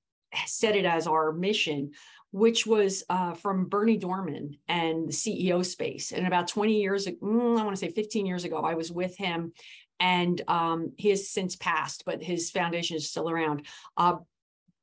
set 0.47 0.77
it 0.77 0.85
as 0.85 1.07
our 1.07 1.33
mission, 1.33 1.93
which 2.33 2.67
was 2.67 3.03
uh, 3.11 3.33
from 3.35 3.67
Berny 3.67 3.99
Dohrmann 3.99 4.59
and 4.69 5.09
the 5.09 5.13
CEO 5.13 5.65
space. 5.65 6.13
And 6.13 6.27
about 6.27 6.49
20 6.49 6.81
years, 6.81 7.07
mm, 7.07 7.59
I 7.59 7.65
want 7.65 7.77
to 7.77 7.81
say 7.81 7.91
15 7.91 8.27
years 8.27 8.45
ago, 8.45 8.59
I 8.59 8.75
was 8.75 8.93
with 8.93 9.17
him 9.17 9.53
and 9.99 10.41
um, 10.49 10.93
he 10.97 11.11
has 11.11 11.29
since 11.29 11.57
passed, 11.57 12.05
but 12.07 12.23
his 12.23 12.51
foundation 12.51 12.97
is 12.97 13.11
still 13.11 13.29
around. 13.29 13.67
Uh, 13.97 14.17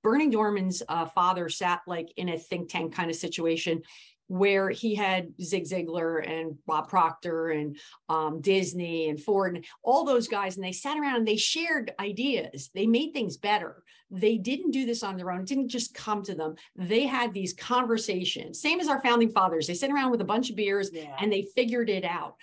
Berny 0.03 0.29
Dohrmann's 0.29 0.83
uh, 0.88 1.05
father 1.05 1.49
sat 1.49 1.81
like 1.88 2.13
in 2.17 2.29
a 2.29 2.38
think 2.38 2.69
tank 2.69 2.93
kind 2.93 3.10
of 3.10 3.15
situation 3.15 3.81
where 4.28 4.70
he 4.70 4.96
had 4.96 5.32
Zig 5.42 5.66
Ziglar 5.66 6.28
and 6.30 6.58
Bob 6.66 6.90
Proctor 6.90 7.50
and 7.50 7.78
um, 8.10 8.42
Disney 8.42 9.10
and 9.10 9.22
Ford 9.22 9.56
and 9.56 9.66
all 9.84 10.04
those 10.04 10.28
guys, 10.28 10.56
and 10.56 10.66
they 10.66 10.74
sat 10.74 10.98
around 10.98 11.16
and 11.16 11.28
they 11.28 11.38
shared 11.38 11.94
ideas. 12.00 12.70
They 12.74 12.88
made 12.88 13.13
things 13.13 13.38
better. 13.38 13.84
They 14.12 14.38
didn't 14.38 14.72
do 14.72 14.86
this 14.86 15.04
on 15.04 15.18
their 15.18 15.32
own. 15.32 15.42
It 15.42 15.48
didn't 15.48 15.70
just 15.70 15.94
come 15.94 16.24
to 16.24 16.36
them. 16.36 16.56
They 16.76 17.06
had 17.06 17.34
these 17.34 17.54
conversations, 17.54 18.62
same 18.62 18.80
as 18.80 18.88
our 18.88 19.02
founding 19.02 19.30
fathers. 19.30 19.68
They 19.68 19.74
sat 19.74 19.92
around 19.92 20.12
with 20.12 20.22
a 20.22 20.26
bunch 20.26 20.50
of 20.50 20.56
beers 20.56 20.90
yeah. 20.94 21.16
and 21.20 21.32
they 21.32 21.48
figured 21.56 21.90
it 21.90 22.06
out 22.06 22.36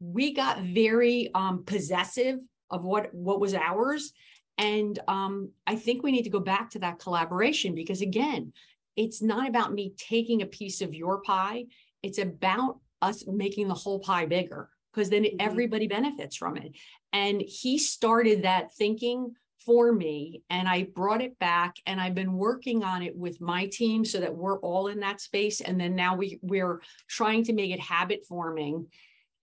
we 0.00 0.32
got 0.32 0.60
very 0.60 1.30
um, 1.34 1.64
possessive 1.64 2.38
of 2.70 2.84
what 2.84 3.12
what 3.14 3.40
was 3.40 3.54
ours 3.54 4.12
and 4.58 4.98
um, 5.08 5.50
i 5.66 5.74
think 5.74 6.02
we 6.02 6.12
need 6.12 6.24
to 6.24 6.30
go 6.30 6.40
back 6.40 6.70
to 6.70 6.78
that 6.78 6.98
collaboration 6.98 7.74
because 7.74 8.00
again 8.00 8.52
it's 8.98 9.22
not 9.22 9.48
about 9.48 9.72
me 9.72 9.94
taking 9.96 10.42
a 10.42 10.46
piece 10.46 10.82
of 10.82 10.94
your 10.94 11.22
pie 11.22 11.64
it's 12.02 12.18
about 12.18 12.78
us 13.00 13.24
making 13.26 13.68
the 13.68 13.74
whole 13.74 14.00
pie 14.00 14.26
bigger 14.26 14.68
because 14.92 15.08
then 15.08 15.24
mm-hmm. 15.24 15.36
everybody 15.40 15.86
benefits 15.86 16.36
from 16.36 16.56
it 16.56 16.72
and 17.12 17.40
he 17.40 17.78
started 17.78 18.42
that 18.42 18.74
thinking 18.74 19.32
for 19.64 19.92
me 19.92 20.42
and 20.50 20.68
I 20.68 20.84
brought 20.94 21.20
it 21.20 21.38
back 21.38 21.76
and 21.86 22.00
I've 22.00 22.14
been 22.14 22.34
working 22.34 22.84
on 22.84 23.02
it 23.02 23.14
with 23.16 23.40
my 23.40 23.66
team 23.66 24.04
so 24.04 24.20
that 24.20 24.34
we're 24.34 24.58
all 24.60 24.86
in 24.86 25.00
that 25.00 25.20
space 25.20 25.60
and 25.60 25.80
then 25.80 25.94
now 25.94 26.16
we 26.16 26.38
we're 26.42 26.80
trying 27.08 27.44
to 27.44 27.52
make 27.52 27.70
it 27.70 27.80
habit 27.80 28.24
forming 28.26 28.86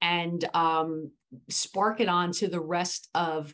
and 0.01 0.43
um, 0.53 1.11
spark 1.49 1.99
it 1.99 2.09
on 2.09 2.31
to 2.33 2.47
the 2.47 2.59
rest 2.59 3.09
of 3.15 3.53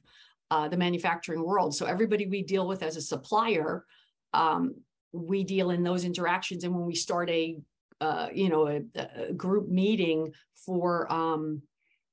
uh, 0.50 0.68
the 0.68 0.78
manufacturing 0.78 1.44
world. 1.44 1.76
So 1.76 1.86
everybody 1.86 2.26
we 2.26 2.42
deal 2.42 2.68
with 2.68 2.82
as 2.84 2.96
a 2.96 3.02
supplier, 3.02 3.86
um, 4.34 4.76
we 5.18 5.44
deal 5.44 5.72
in 5.72 5.84
those 5.84 6.06
interactions. 6.06 6.64
And 6.64 6.74
when 6.76 6.86
we 6.86 6.96
start 6.96 7.30
a, 7.30 7.58
uh, 8.00 8.28
you 8.34 8.50
know, 8.50 8.68
a, 8.68 8.82
a, 9.30 9.34
group 9.34 9.70
meeting 9.70 10.34
for 10.66 11.12
um, 11.12 11.62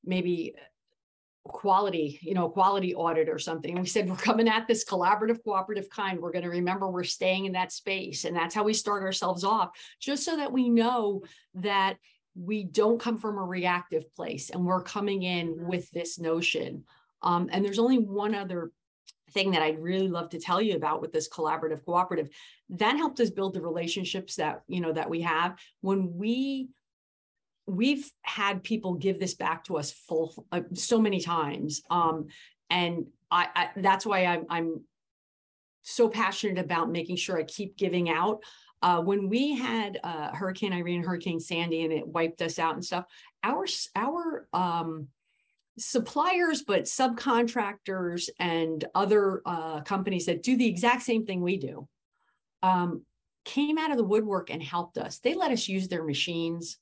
maybe 0.05 0.55
quality, 1.45 2.19
you 2.23 2.33
know, 2.33 2.49
quality 2.49 2.95
audit 2.95 3.29
or 3.29 3.39
something. 3.39 3.79
We 3.79 3.87
said, 3.87 4.09
we're 4.09 4.17
coming 4.17 4.49
at 4.49 4.67
this 4.67 4.85
collaborative, 4.85 5.45
cooperative 5.45 5.91
kind. 5.91 6.19
We're 6.19 6.33
going 6.33 6.45
to 6.45 6.51
remember 6.51 6.89
we're 6.89 7.05
staying 7.05 7.45
in 7.45 7.53
that 7.53 7.71
space. 7.71 8.25
And 8.25 8.35
that's 8.35 8.55
how 8.55 8.65
we 8.65 8.73
start 8.73 9.03
ourselves 9.03 9.45
off, 9.45 9.71
just 10.01 10.25
so 10.25 10.37
that 10.39 10.53
we 10.53 10.71
know 10.71 11.23
that 11.55 11.99
we 12.35 12.65
don't 12.65 13.01
come 13.01 13.19
from 13.19 13.39
a 13.39 13.45
reactive 13.45 14.13
place 14.15 14.51
and 14.51 14.65
we're 14.65 14.83
coming 14.83 15.23
in 15.23 15.67
with 15.67 15.91
this 15.91 16.19
notion. 16.19 16.85
Um, 17.23 17.49
and 17.53 17.65
there's 17.65 17.79
only 17.79 17.99
one 17.99 18.35
other 18.35 18.71
thing 19.35 19.51
that 19.51 19.63
I'd 19.63 19.83
really 19.83 20.09
love 20.09 20.31
to 20.31 20.39
tell 20.39 20.63
you 20.63 20.77
about 20.77 21.01
with 21.01 21.13
this 21.13 21.29
collaborative 21.29 21.85
cooperative 21.85 22.29
that 22.71 22.97
helped 22.97 23.21
us 23.21 23.31
build 23.31 23.55
the 23.55 23.61
relationships 23.61 24.37
that 24.37 24.63
you 24.69 24.81
know 24.81 24.93
that 24.93 25.11
we 25.11 25.21
have. 25.23 25.59
When 25.81 26.17
we 26.17 26.69
we've 27.67 28.11
had 28.23 28.63
people 28.63 28.95
give 28.95 29.19
this 29.19 29.35
back 29.35 29.65
to 29.65 29.77
us 29.77 29.91
full 29.91 30.47
uh, 30.53 30.61
so 30.75 31.01
many 31.01 31.21
times 31.21 31.83
um, 31.91 32.27
and 32.71 33.07
I, 33.31 33.49
I 33.55 33.69
that's 33.77 34.07
why 34.07 34.27
I'm, 34.27 34.47
I'm 34.49 34.81
so 35.83 36.09
passionate 36.09 36.65
about 36.65 36.91
making 36.91 37.17
sure 37.17 37.39
I 37.39 37.45
keep 37.45 37.77
giving 37.77 38.09
out. 38.09 38.43
Uh, 38.83 39.01
when 39.01 39.29
we 39.29 39.57
had 39.57 39.99
uh, 40.05 40.35
Hurricane 40.35 40.73
Irene, 40.73 41.03
Hurricane 41.03 41.41
Sandy, 41.41 41.85
and 41.85 41.93
it 41.93 42.07
wiped 42.07 42.43
us 42.43 42.59
out 42.59 42.75
and 42.75 42.85
stuff, 42.85 43.07
our 43.43 43.67
our 43.97 44.47
um, 44.53 45.09
suppliers, 45.79 46.63
but 46.63 46.85
subcontractors 46.85 48.29
and 48.39 48.85
other 48.95 49.43
uh, 49.45 49.81
companies 49.83 50.27
that 50.27 50.43
do 50.43 50.57
the 50.57 50.69
exact 50.69 51.03
same 51.03 51.27
thing 51.27 51.41
we 51.41 51.57
do, 51.57 51.89
um, 52.63 53.03
came 53.45 53.79
out 53.79 53.91
of 53.91 53.97
the 53.97 54.05
woodwork 54.05 54.51
and 54.51 54.63
helped 54.63 54.99
us. 54.99 55.19
They 55.19 55.35
let 55.35 55.51
us 55.51 55.69
use 55.69 55.89
their 55.89 56.05
machines. 56.05 56.79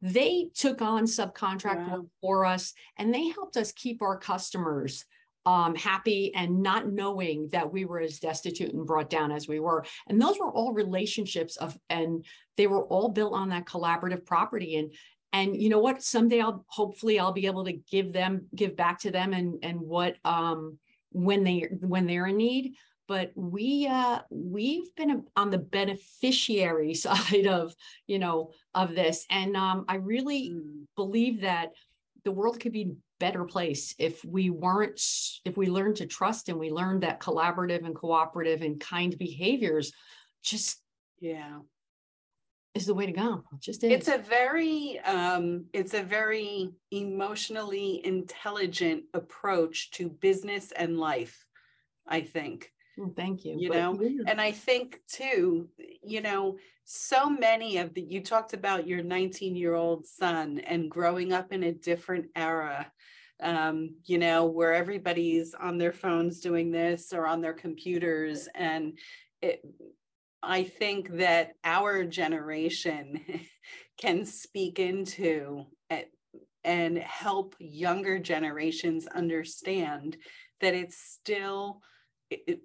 They 0.00 0.48
took 0.54 0.82
on 0.82 1.04
subcontract 1.04 1.88
wow. 1.88 1.96
work 1.96 2.06
for 2.20 2.44
us, 2.44 2.74
and 2.98 3.12
they 3.12 3.28
helped 3.28 3.56
us 3.56 3.72
keep 3.72 4.02
our 4.02 4.18
customers 4.18 5.04
um, 5.46 5.74
happy 5.74 6.34
and 6.34 6.62
not 6.62 6.90
knowing 6.90 7.48
that 7.52 7.70
we 7.70 7.84
were 7.84 8.00
as 8.00 8.18
destitute 8.18 8.72
and 8.72 8.86
brought 8.86 9.10
down 9.10 9.30
as 9.30 9.46
we 9.46 9.60
were. 9.60 9.84
And 10.08 10.20
those 10.20 10.38
were 10.38 10.50
all 10.50 10.72
relationships 10.72 11.56
of, 11.56 11.76
and 11.90 12.24
they 12.56 12.66
were 12.66 12.84
all 12.84 13.10
built 13.10 13.34
on 13.34 13.50
that 13.50 13.66
collaborative 13.66 14.24
property. 14.24 14.76
And 14.76 14.94
and 15.34 15.60
you 15.60 15.68
know 15.68 15.80
what? 15.80 16.00
Someday 16.00 16.40
I'll 16.40 16.64
hopefully 16.68 17.18
I'll 17.18 17.32
be 17.32 17.46
able 17.46 17.64
to 17.64 17.72
give 17.72 18.12
them, 18.12 18.46
give 18.54 18.76
back 18.76 19.00
to 19.00 19.10
them, 19.10 19.32
and 19.32 19.58
and 19.64 19.80
what 19.80 20.14
um, 20.24 20.78
when 21.10 21.42
they 21.42 21.68
when 21.80 22.06
they're 22.06 22.28
in 22.28 22.36
need. 22.36 22.76
But 23.08 23.32
we 23.34 23.88
uh, 23.90 24.20
we've 24.30 24.94
been 24.94 25.24
on 25.34 25.50
the 25.50 25.58
beneficiary 25.58 26.94
side 27.06 27.48
of 27.48 27.74
you 28.06 28.20
know 28.20 28.52
of 28.74 28.94
this, 28.94 29.26
and 29.28 29.56
um, 29.56 29.84
I 29.88 29.96
really 29.96 30.50
mm. 30.50 30.84
believe 30.94 31.40
that 31.40 31.72
the 32.24 32.32
world 32.32 32.60
could 32.60 32.72
be 32.72 32.92
better 33.18 33.44
place 33.44 33.94
if 33.98 34.24
we 34.24 34.50
weren't 34.50 35.00
if 35.44 35.56
we 35.56 35.66
learned 35.66 35.96
to 35.96 36.06
trust 36.06 36.48
and 36.48 36.58
we 36.58 36.70
learned 36.70 37.02
that 37.02 37.20
collaborative 37.20 37.84
and 37.84 37.94
cooperative 37.94 38.62
and 38.62 38.80
kind 38.80 39.16
behaviors 39.18 39.92
just 40.42 40.80
yeah 41.20 41.58
is 42.74 42.86
the 42.86 42.94
way 42.94 43.06
to 43.06 43.12
go 43.12 43.42
it 43.52 43.60
just 43.60 43.84
is. 43.84 43.90
it's 43.90 44.08
a 44.08 44.18
very 44.18 44.98
um 45.00 45.64
it's 45.72 45.94
a 45.94 46.02
very 46.02 46.70
emotionally 46.90 48.04
intelligent 48.04 49.04
approach 49.14 49.90
to 49.92 50.08
business 50.08 50.72
and 50.72 50.98
life 50.98 51.46
i 52.06 52.20
think 52.20 52.70
well, 52.98 53.12
thank 53.16 53.44
you 53.44 53.56
you 53.58 53.68
but, 53.68 53.78
know 53.78 54.00
yeah. 54.00 54.22
and 54.26 54.40
i 54.40 54.50
think 54.50 55.00
too 55.08 55.68
you 56.02 56.20
know 56.20 56.56
so 56.84 57.30
many 57.30 57.78
of 57.78 57.94
the 57.94 58.02
you 58.02 58.20
talked 58.20 58.52
about 58.52 58.86
your 58.86 59.02
19 59.02 59.56
year 59.56 59.74
old 59.74 60.04
son 60.04 60.58
and 60.60 60.90
growing 60.90 61.32
up 61.32 61.52
in 61.52 61.62
a 61.62 61.72
different 61.72 62.26
era 62.36 62.90
um, 63.42 63.96
you 64.04 64.18
know 64.18 64.46
where 64.46 64.74
everybody's 64.74 65.54
on 65.54 65.76
their 65.76 65.92
phones 65.92 66.40
doing 66.40 66.70
this 66.70 67.12
or 67.12 67.26
on 67.26 67.40
their 67.40 67.52
computers 67.52 68.48
and 68.54 68.98
it 69.42 69.60
i 70.46 70.62
think 70.62 71.08
that 71.16 71.52
our 71.64 72.04
generation 72.04 73.20
can 73.98 74.24
speak 74.24 74.78
into 74.78 75.64
it 75.90 76.10
and 76.64 76.98
help 76.98 77.54
younger 77.58 78.18
generations 78.18 79.06
understand 79.06 80.16
that 80.60 80.74
it's 80.74 80.96
still 80.96 81.80
it, 82.30 82.60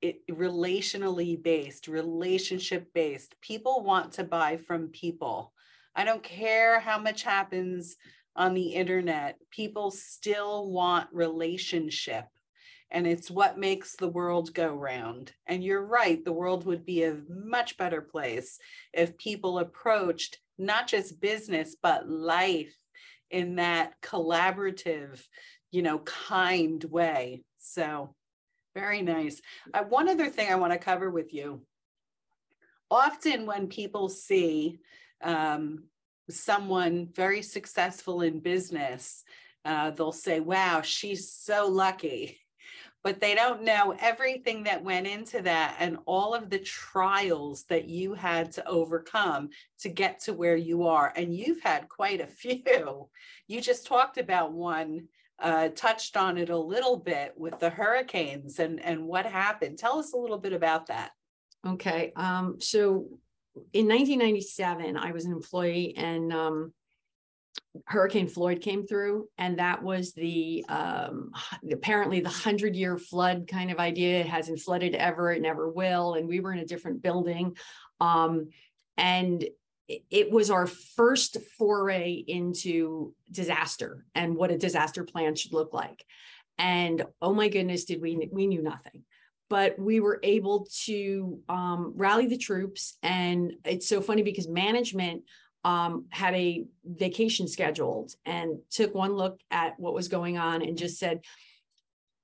it, 0.00 0.26
relationally 0.30 1.40
based, 1.40 1.88
relationship 1.88 2.92
based. 2.94 3.34
People 3.40 3.82
want 3.82 4.12
to 4.12 4.24
buy 4.24 4.56
from 4.56 4.88
people. 4.88 5.52
I 5.94 6.04
don't 6.04 6.22
care 6.22 6.80
how 6.80 6.98
much 6.98 7.22
happens 7.22 7.96
on 8.36 8.54
the 8.54 8.68
internet, 8.68 9.36
people 9.50 9.90
still 9.90 10.70
want 10.70 11.08
relationship. 11.12 12.24
And 12.90 13.06
it's 13.06 13.30
what 13.30 13.58
makes 13.58 13.96
the 13.96 14.08
world 14.08 14.54
go 14.54 14.74
round. 14.74 15.32
And 15.46 15.62
you're 15.62 15.84
right, 15.84 16.24
the 16.24 16.32
world 16.32 16.64
would 16.64 16.86
be 16.86 17.04
a 17.04 17.18
much 17.28 17.76
better 17.76 18.00
place 18.00 18.58
if 18.94 19.18
people 19.18 19.58
approached 19.58 20.38
not 20.58 20.88
just 20.88 21.20
business, 21.20 21.76
but 21.80 22.08
life 22.08 22.74
in 23.30 23.56
that 23.56 23.92
collaborative, 24.02 25.22
you 25.70 25.82
know, 25.82 25.98
kind 26.00 26.82
way. 26.84 27.44
So, 27.58 28.14
very 28.74 29.02
nice. 29.02 29.40
Uh, 29.74 29.82
one 29.84 30.08
other 30.08 30.28
thing 30.28 30.50
I 30.50 30.56
want 30.56 30.72
to 30.72 30.78
cover 30.78 31.10
with 31.10 31.32
you. 31.32 31.62
Often, 32.90 33.46
when 33.46 33.68
people 33.68 34.08
see 34.08 34.78
um, 35.22 35.84
someone 36.30 37.08
very 37.14 37.42
successful 37.42 38.22
in 38.22 38.40
business, 38.40 39.24
uh, 39.64 39.90
they'll 39.90 40.12
say, 40.12 40.40
Wow, 40.40 40.82
she's 40.82 41.30
so 41.32 41.68
lucky. 41.68 42.40
But 43.04 43.20
they 43.20 43.34
don't 43.34 43.62
know 43.62 43.94
everything 44.00 44.64
that 44.64 44.82
went 44.82 45.06
into 45.06 45.40
that 45.42 45.76
and 45.78 45.98
all 46.04 46.34
of 46.34 46.50
the 46.50 46.58
trials 46.58 47.64
that 47.68 47.88
you 47.88 48.14
had 48.14 48.52
to 48.52 48.66
overcome 48.66 49.50
to 49.80 49.88
get 49.88 50.20
to 50.24 50.34
where 50.34 50.56
you 50.56 50.86
are. 50.86 51.12
And 51.14 51.34
you've 51.34 51.62
had 51.62 51.88
quite 51.88 52.20
a 52.20 52.26
few. 52.26 53.08
You 53.50 53.62
just 53.62 53.86
talked 53.86 54.18
about 54.18 54.52
one, 54.52 55.08
uh, 55.38 55.68
touched 55.68 56.18
on 56.18 56.36
it 56.36 56.50
a 56.50 56.58
little 56.58 56.98
bit 56.98 57.32
with 57.34 57.58
the 57.60 57.70
hurricanes 57.70 58.58
and, 58.58 58.78
and 58.84 59.06
what 59.06 59.24
happened. 59.24 59.78
Tell 59.78 59.98
us 59.98 60.12
a 60.12 60.18
little 60.18 60.36
bit 60.36 60.52
about 60.52 60.88
that. 60.88 61.12
Okay. 61.66 62.12
Um, 62.14 62.56
so 62.60 63.06
in 63.72 63.88
1997, 63.88 64.96
I 64.96 65.12
was 65.12 65.24
an 65.24 65.32
employee 65.32 65.94
and 65.96 66.32
um, 66.32 66.72
Hurricane 67.86 68.28
Floyd 68.28 68.60
came 68.60 68.86
through, 68.86 69.28
and 69.38 69.58
that 69.58 69.82
was 69.82 70.12
the 70.12 70.64
um, 70.68 71.32
apparently 71.70 72.20
the 72.20 72.28
hundred 72.28 72.76
year 72.76 72.98
flood 72.98 73.48
kind 73.48 73.70
of 73.70 73.78
idea. 73.78 74.20
It 74.20 74.26
hasn't 74.26 74.60
flooded 74.60 74.94
ever, 74.94 75.32
it 75.32 75.42
never 75.42 75.68
will. 75.68 76.14
And 76.14 76.28
we 76.28 76.40
were 76.40 76.52
in 76.52 76.58
a 76.58 76.66
different 76.66 77.02
building. 77.02 77.56
Um, 78.00 78.48
and 78.96 79.44
it 79.88 80.30
was 80.30 80.50
our 80.50 80.66
first 80.66 81.38
foray 81.56 82.12
into 82.12 83.14
disaster 83.30 84.04
and 84.14 84.36
what 84.36 84.50
a 84.50 84.58
disaster 84.58 85.04
plan 85.04 85.34
should 85.34 85.52
look 85.52 85.72
like. 85.72 86.04
And 86.58 87.04
oh 87.22 87.32
my 87.32 87.48
goodness, 87.48 87.84
did 87.84 88.00
we 88.02 88.28
we 88.32 88.46
knew 88.46 88.62
nothing 88.62 89.04
but 89.48 89.78
we 89.78 90.00
were 90.00 90.20
able 90.22 90.68
to 90.84 91.40
um, 91.48 91.92
rally 91.96 92.26
the 92.26 92.36
troops. 92.36 92.96
And 93.02 93.54
it's 93.64 93.88
so 93.88 94.00
funny 94.00 94.22
because 94.22 94.48
management 94.48 95.22
um, 95.68 96.06
had 96.08 96.34
a 96.34 96.64
vacation 96.82 97.46
scheduled 97.46 98.14
and 98.24 98.58
took 98.70 98.94
one 98.94 99.12
look 99.12 99.38
at 99.50 99.78
what 99.78 99.92
was 99.92 100.08
going 100.08 100.38
on 100.38 100.62
and 100.62 100.78
just 100.78 100.98
said, 100.98 101.20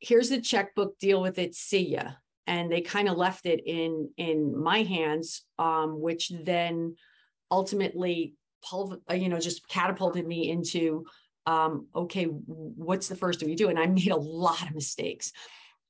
here's 0.01 0.31
the 0.31 0.41
checkbook, 0.41 0.99
deal 0.99 1.21
with 1.21 1.39
it, 1.39 1.55
see 1.55 1.91
ya. 1.91 2.13
And 2.47 2.73
they 2.73 2.81
kind 2.81 3.07
of 3.07 3.19
left 3.19 3.45
it 3.45 3.61
in 3.67 4.09
in 4.17 4.59
my 4.59 4.83
hands, 4.83 5.43
um, 5.59 6.01
which 6.01 6.33
then 6.43 6.97
ultimately, 7.51 8.35
you 9.11 9.29
know, 9.29 9.41
just 9.41 9.69
catapulted 9.69 10.27
me 10.27 10.49
into, 10.49 11.05
um, 11.45 11.87
okay, 11.95 12.25
what's 12.25 13.09
the 13.09 13.17
first 13.17 13.41
thing 13.41 13.51
we 13.51 13.57
do? 13.57 13.69
And 13.69 13.79
I 13.79 13.87
made 13.87 14.11
a 14.11 14.17
lot 14.17 14.63
of 14.63 14.75
mistakes. 14.75 15.33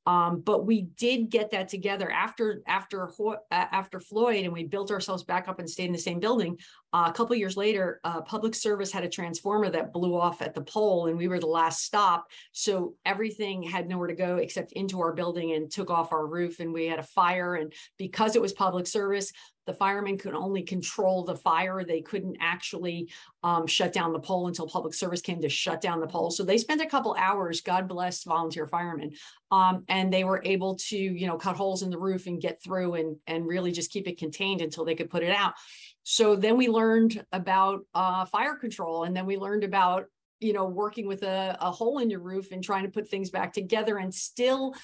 Um, 0.07 0.41
but 0.41 0.67
we 0.67 0.83
did 0.83 1.31
get 1.31 1.51
that 1.53 1.69
together 1.69 2.11
after 2.11 2.63
after 2.67 3.11
after 3.51 4.01
Floyd, 4.01 4.45
and 4.45 4.53
we 4.53 4.65
built 4.65 4.91
ourselves 4.91 5.23
back 5.23 5.49
up 5.49 5.59
and 5.59 5.69
stayed 5.69 5.87
in 5.87 5.93
the 5.93 5.99
same 5.99 6.21
building. 6.21 6.59
Uh, 6.93 7.07
a 7.09 7.13
couple 7.13 7.35
years 7.35 7.57
later, 7.57 8.01
uh, 8.05 8.21
public 8.21 8.55
service 8.55 8.93
had 8.93 9.03
a 9.03 9.09
transformer 9.09 9.71
that 9.71 9.93
blew 9.93 10.17
off 10.17 10.43
at 10.43 10.55
the 10.55 10.61
pole, 10.61 11.07
and 11.07 11.17
we 11.17 11.27
were 11.27 11.41
the 11.41 11.47
last 11.47 11.83
stop. 11.83 12.27
So 12.53 12.95
everything 13.05 13.63
had 13.63 13.89
nowhere 13.89 14.09
to 14.09 14.15
go 14.15 14.37
except 14.37 14.73
into 14.73 15.01
our 15.01 15.13
building 15.13 15.53
and 15.53 15.71
took 15.71 15.91
off 15.91 16.13
our 16.13 16.27
roof, 16.27 16.61
and 16.61 16.73
we 16.73 16.87
had 16.87 16.99
a 16.99 17.03
fire. 17.03 17.55
And 17.55 17.73
because 17.99 18.37
it 18.37 18.43
was 18.43 18.53
public 18.53 18.87
service, 18.87 19.33
the 19.67 19.73
firemen 19.73 20.19
could 20.19 20.35
only 20.35 20.63
control 20.63 21.25
the 21.25 21.37
fire. 21.37 21.85
They 21.85 22.03
couldn't 22.03 22.37
actually 22.41 23.11
um, 23.43 23.67
shut 23.67 23.93
down 23.93 24.13
the 24.13 24.21
pole 24.21 24.47
until 24.47 24.69
public 24.69 24.95
service 24.95 25.21
came 25.21 25.41
to 25.41 25.49
shut 25.49 25.81
down 25.81 26.01
the 26.01 26.07
pole. 26.07 26.31
So 26.31 26.45
they 26.45 26.59
spent 26.59 26.83
a 26.83 26.87
couple 26.87 27.17
hours, 27.19 27.61
God 27.61 27.89
bless 27.89 28.25
volunteer 28.25 28.67
firemen, 28.67 29.13
um, 29.55 29.85
and 29.89 30.13
they 30.13 30.25
were 30.25 30.43
able 30.45 30.75
to, 30.75 30.97
you 30.97 31.29
know, 31.29 31.37
cut 31.37 31.55
holes 31.55 31.85
in 31.85 31.91
the 31.91 31.99
roof 31.99 32.27
and 32.27 32.43
get 32.43 32.61
through 32.61 32.95
and, 32.95 33.17
and 33.29 33.47
really 33.47 33.71
just 33.71 33.93
keep 33.93 34.09
it 34.09 34.19
contained 34.19 34.61
until 34.61 34.85
they 34.85 34.97
could 34.97 35.09
put 35.09 35.23
it 35.23 35.31
out. 35.31 35.55
So 36.03 36.35
then 36.35 36.57
we 36.57 36.67
learned 36.67 37.25
about 37.31 37.83
uh, 37.95 38.25
fire 38.25 38.57
control 38.57 39.05
and 39.05 39.17
then 39.17 39.27
we 39.27 39.37
learned 39.37 39.63
about, 39.63 40.07
you 40.41 40.53
know, 40.53 40.65
working 40.65 41.07
with 41.07 41.23
a, 41.23 41.57
a 41.61 41.71
hole 41.71 42.01
in 42.01 42.11
your 42.11 42.19
roof 42.19 42.51
and 42.51 42.65
trying 42.65 42.83
to 42.83 42.91
put 42.91 43.09
things 43.09 43.31
back 43.31 43.53
together 43.53 43.99
and 43.99 44.13
still 44.13 44.75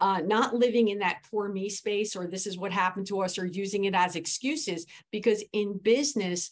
uh, 0.00 0.20
not 0.24 0.54
living 0.54 0.88
in 0.88 0.98
that 0.98 1.22
poor 1.30 1.48
me 1.48 1.68
space 1.68 2.16
or 2.16 2.26
this 2.26 2.44
is 2.44 2.58
what 2.58 2.72
happened 2.72 3.06
to 3.06 3.20
us 3.20 3.38
or 3.38 3.46
using 3.46 3.84
it 3.84 3.94
as 3.94 4.16
excuses 4.16 4.84
because 5.12 5.44
in 5.52 5.78
business 5.78 6.50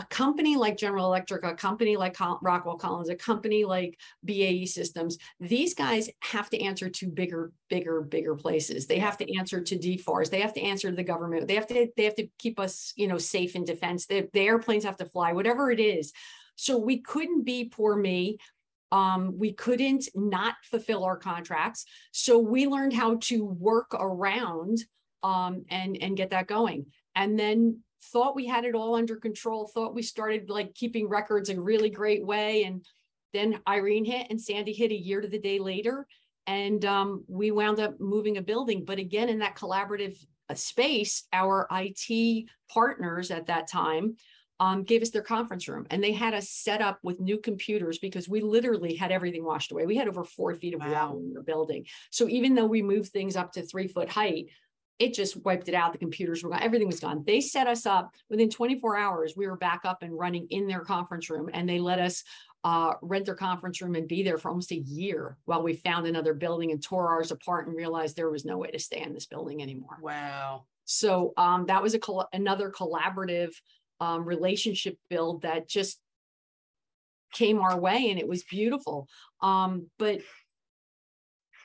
a 0.00 0.06
company 0.06 0.56
like 0.56 0.78
General 0.78 1.04
Electric, 1.04 1.44
a 1.44 1.54
company 1.54 1.94
like 1.94 2.16
Rockwell 2.40 2.78
Collins, 2.78 3.10
a 3.10 3.14
company 3.14 3.64
like 3.64 3.98
BAE 4.24 4.64
Systems, 4.64 5.18
these 5.38 5.74
guys 5.74 6.08
have 6.20 6.48
to 6.50 6.60
answer 6.60 6.88
to 6.88 7.06
bigger, 7.06 7.52
bigger, 7.68 8.00
bigger 8.00 8.34
places. 8.34 8.86
They 8.86 8.98
have 8.98 9.18
to 9.18 9.36
answer 9.36 9.60
to 9.60 9.76
DFARS. 9.76 10.30
They 10.30 10.40
have 10.40 10.54
to 10.54 10.62
answer 10.62 10.88
to 10.88 10.96
the 10.96 11.04
government. 11.04 11.48
They 11.48 11.54
have 11.54 11.66
to, 11.66 11.88
they 11.98 12.04
have 12.04 12.14
to 12.14 12.28
keep 12.38 12.58
us, 12.58 12.94
you 12.96 13.08
know, 13.08 13.18
safe 13.18 13.54
in 13.54 13.64
defense. 13.64 14.06
The, 14.06 14.26
the 14.32 14.40
airplanes 14.40 14.84
have 14.84 14.96
to 14.98 15.04
fly, 15.04 15.32
whatever 15.32 15.70
it 15.70 15.80
is. 15.80 16.12
So 16.56 16.78
we 16.78 17.00
couldn't 17.00 17.44
be 17.44 17.66
poor 17.66 17.94
me. 17.94 18.38
Um, 18.92 19.38
we 19.38 19.52
couldn't 19.52 20.08
not 20.14 20.54
fulfill 20.64 21.04
our 21.04 21.18
contracts. 21.18 21.84
So 22.12 22.38
we 22.38 22.66
learned 22.66 22.94
how 22.94 23.18
to 23.24 23.44
work 23.44 23.92
around 23.92 24.78
um, 25.22 25.64
and, 25.68 25.98
and 26.00 26.16
get 26.16 26.30
that 26.30 26.46
going. 26.46 26.86
And 27.14 27.38
then 27.38 27.80
thought 28.02 28.36
we 28.36 28.46
had 28.46 28.64
it 28.64 28.74
all 28.74 28.94
under 28.94 29.16
control, 29.16 29.66
thought 29.66 29.94
we 29.94 30.02
started 30.02 30.50
like 30.50 30.74
keeping 30.74 31.08
records 31.08 31.50
a 31.50 31.60
really 31.60 31.90
great 31.90 32.24
way. 32.24 32.64
And 32.64 32.84
then 33.32 33.60
Irene 33.68 34.04
hit 34.04 34.26
and 34.30 34.40
Sandy 34.40 34.72
hit 34.72 34.90
a 34.90 35.00
year 35.00 35.20
to 35.20 35.28
the 35.28 35.38
day 35.38 35.58
later. 35.58 36.06
And 36.46 36.84
um, 36.84 37.24
we 37.28 37.50
wound 37.50 37.80
up 37.80 38.00
moving 38.00 38.36
a 38.36 38.42
building. 38.42 38.84
But 38.84 38.98
again, 38.98 39.28
in 39.28 39.38
that 39.40 39.56
collaborative 39.56 40.16
uh, 40.48 40.54
space, 40.54 41.24
our 41.32 41.68
IT 41.70 42.46
partners 42.68 43.30
at 43.30 43.46
that 43.46 43.68
time 43.68 44.16
um, 44.60 44.82
gave 44.82 45.00
us 45.00 45.10
their 45.10 45.22
conference 45.22 45.68
room 45.68 45.86
and 45.90 46.04
they 46.04 46.12
had 46.12 46.34
us 46.34 46.50
set 46.50 46.82
up 46.82 46.98
with 47.02 47.18
new 47.18 47.38
computers 47.38 47.98
because 47.98 48.28
we 48.28 48.42
literally 48.42 48.94
had 48.94 49.10
everything 49.10 49.42
washed 49.42 49.72
away. 49.72 49.86
We 49.86 49.96
had 49.96 50.06
over 50.06 50.22
four 50.22 50.54
feet 50.54 50.74
of 50.74 50.80
wow. 50.80 51.12
wall 51.12 51.18
in 51.18 51.32
the 51.32 51.40
building. 51.40 51.86
So 52.10 52.28
even 52.28 52.54
though 52.54 52.66
we 52.66 52.82
moved 52.82 53.10
things 53.10 53.36
up 53.36 53.52
to 53.52 53.62
three 53.62 53.88
foot 53.88 54.10
height, 54.10 54.48
it 55.00 55.14
just 55.14 55.42
wiped 55.44 55.68
it 55.68 55.74
out. 55.74 55.92
The 55.92 55.98
computers 55.98 56.44
were 56.44 56.50
gone, 56.50 56.62
everything 56.62 56.86
was 56.86 57.00
gone. 57.00 57.24
They 57.26 57.40
set 57.40 57.66
us 57.66 57.86
up 57.86 58.14
within 58.28 58.50
24 58.50 58.98
hours. 58.98 59.32
We 59.34 59.48
were 59.48 59.56
back 59.56 59.80
up 59.84 60.02
and 60.02 60.16
running 60.16 60.46
in 60.50 60.68
their 60.68 60.80
conference 60.80 61.30
room, 61.30 61.48
and 61.52 61.68
they 61.68 61.80
let 61.80 61.98
us 61.98 62.22
uh, 62.62 62.92
rent 63.00 63.24
their 63.24 63.34
conference 63.34 63.80
room 63.80 63.94
and 63.94 64.06
be 64.06 64.22
there 64.22 64.36
for 64.36 64.50
almost 64.50 64.70
a 64.70 64.76
year 64.76 65.38
while 65.46 65.62
we 65.62 65.72
found 65.72 66.06
another 66.06 66.34
building 66.34 66.70
and 66.70 66.82
tore 66.82 67.08
ours 67.08 67.30
apart 67.30 67.66
and 67.66 67.74
realized 67.74 68.14
there 68.14 68.30
was 68.30 68.44
no 68.44 68.58
way 68.58 68.70
to 68.70 68.78
stay 68.78 69.00
in 69.00 69.14
this 69.14 69.26
building 69.26 69.62
anymore. 69.62 69.96
Wow. 70.02 70.64
So 70.84 71.32
um, 71.38 71.64
that 71.66 71.82
was 71.82 71.94
a 71.94 71.98
col- 71.98 72.28
another 72.34 72.70
collaborative 72.70 73.52
um, 73.98 74.24
relationship 74.26 74.98
build 75.08 75.42
that 75.42 75.68
just 75.68 75.98
came 77.32 77.60
our 77.60 77.78
way 77.78 78.10
and 78.10 78.18
it 78.18 78.28
was 78.28 78.44
beautiful. 78.44 79.08
Um, 79.40 79.88
but 79.98 80.20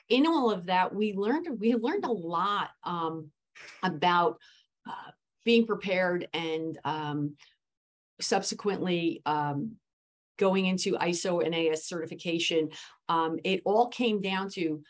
in 0.08 0.26
all 0.26 0.50
of 0.50 0.66
that, 0.66 0.94
we 0.94 1.12
learned 1.12 1.48
we 1.58 1.74
learned 1.74 2.04
a 2.04 2.12
lot 2.12 2.70
um, 2.84 3.30
about 3.82 4.38
uh, 4.88 5.10
being 5.44 5.66
prepared 5.66 6.28
and 6.32 6.78
um, 6.84 7.36
subsequently 8.20 9.22
um, 9.26 9.72
going 10.38 10.66
into 10.66 10.98
ISO 10.98 11.44
and 11.44 11.54
AS 11.54 11.86
certification. 11.86 12.70
Um, 13.08 13.38
it 13.44 13.62
all 13.64 13.88
came 13.88 14.20
down 14.20 14.50
to 14.50 14.82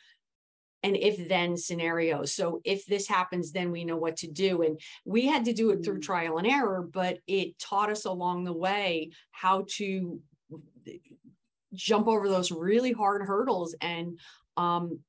an 0.83 0.95
if 0.95 1.29
then 1.29 1.57
scenario. 1.57 2.25
So 2.25 2.61
if 2.65 2.87
this 2.87 3.09
happens, 3.09 3.53
then 3.53 3.71
we 3.73 3.85
know 3.85 3.97
what 3.97 4.19
to 4.19 4.29
do. 4.29 4.63
And 4.63 4.81
we 5.05 5.27
had 5.27 5.45
to 5.47 5.53
do 5.53 5.71
it 5.71 5.85
through 5.85 5.99
mm. 5.99 6.03
trial 6.03 6.39
and 6.39 6.47
error, 6.47 6.83
but 6.83 7.19
it 7.27 7.59
taught 7.59 7.91
us 7.91 8.05
along 8.05 8.45
the 8.45 8.53
way 8.53 9.11
how 9.33 9.67
to 9.77 10.21
jump 11.75 12.07
over 12.07 12.29
those 12.29 12.53
really 12.53 12.93
hard 12.93 13.23
hurdles 13.23 13.75
and 13.81 14.19
um, 14.57 15.01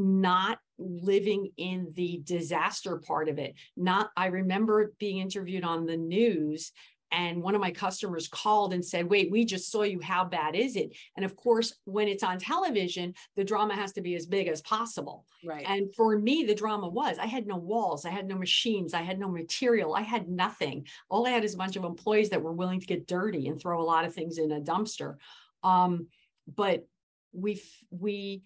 not 0.00 0.58
living 0.78 1.50
in 1.56 1.92
the 1.94 2.20
disaster 2.24 2.96
part 2.96 3.28
of 3.28 3.38
it. 3.38 3.54
Not, 3.76 4.10
I 4.16 4.26
remember 4.26 4.92
being 4.98 5.18
interviewed 5.18 5.64
on 5.64 5.86
the 5.86 5.96
news 5.96 6.72
and 7.12 7.42
one 7.42 7.54
of 7.54 7.60
my 7.60 7.72
customers 7.72 8.28
called 8.28 8.72
and 8.72 8.84
said, 8.84 9.10
Wait, 9.10 9.30
we 9.30 9.44
just 9.44 9.70
saw 9.70 9.82
you. 9.82 10.00
How 10.00 10.24
bad 10.24 10.54
is 10.54 10.76
it? 10.76 10.96
And 11.16 11.24
of 11.24 11.34
course, 11.34 11.74
when 11.84 12.08
it's 12.08 12.22
on 12.22 12.38
television, 12.38 13.14
the 13.36 13.44
drama 13.44 13.74
has 13.74 13.92
to 13.94 14.00
be 14.00 14.14
as 14.14 14.26
big 14.26 14.46
as 14.48 14.62
possible. 14.62 15.26
Right. 15.44 15.64
And 15.66 15.94
for 15.94 16.16
me, 16.18 16.44
the 16.44 16.54
drama 16.54 16.88
was 16.88 17.18
I 17.18 17.26
had 17.26 17.46
no 17.46 17.56
walls, 17.56 18.04
I 18.04 18.10
had 18.10 18.28
no 18.28 18.36
machines, 18.36 18.94
I 18.94 19.02
had 19.02 19.18
no 19.18 19.28
material, 19.28 19.94
I 19.94 20.02
had 20.02 20.28
nothing. 20.28 20.86
All 21.08 21.26
I 21.26 21.30
had 21.30 21.44
is 21.44 21.54
a 21.54 21.58
bunch 21.58 21.76
of 21.76 21.84
employees 21.84 22.30
that 22.30 22.42
were 22.42 22.52
willing 22.52 22.80
to 22.80 22.86
get 22.86 23.08
dirty 23.08 23.48
and 23.48 23.60
throw 23.60 23.80
a 23.80 23.84
lot 23.84 24.04
of 24.04 24.14
things 24.14 24.38
in 24.38 24.52
a 24.52 24.60
dumpster. 24.60 25.16
Um, 25.64 26.06
but 26.54 26.86
we 27.32 27.60
we 27.90 28.42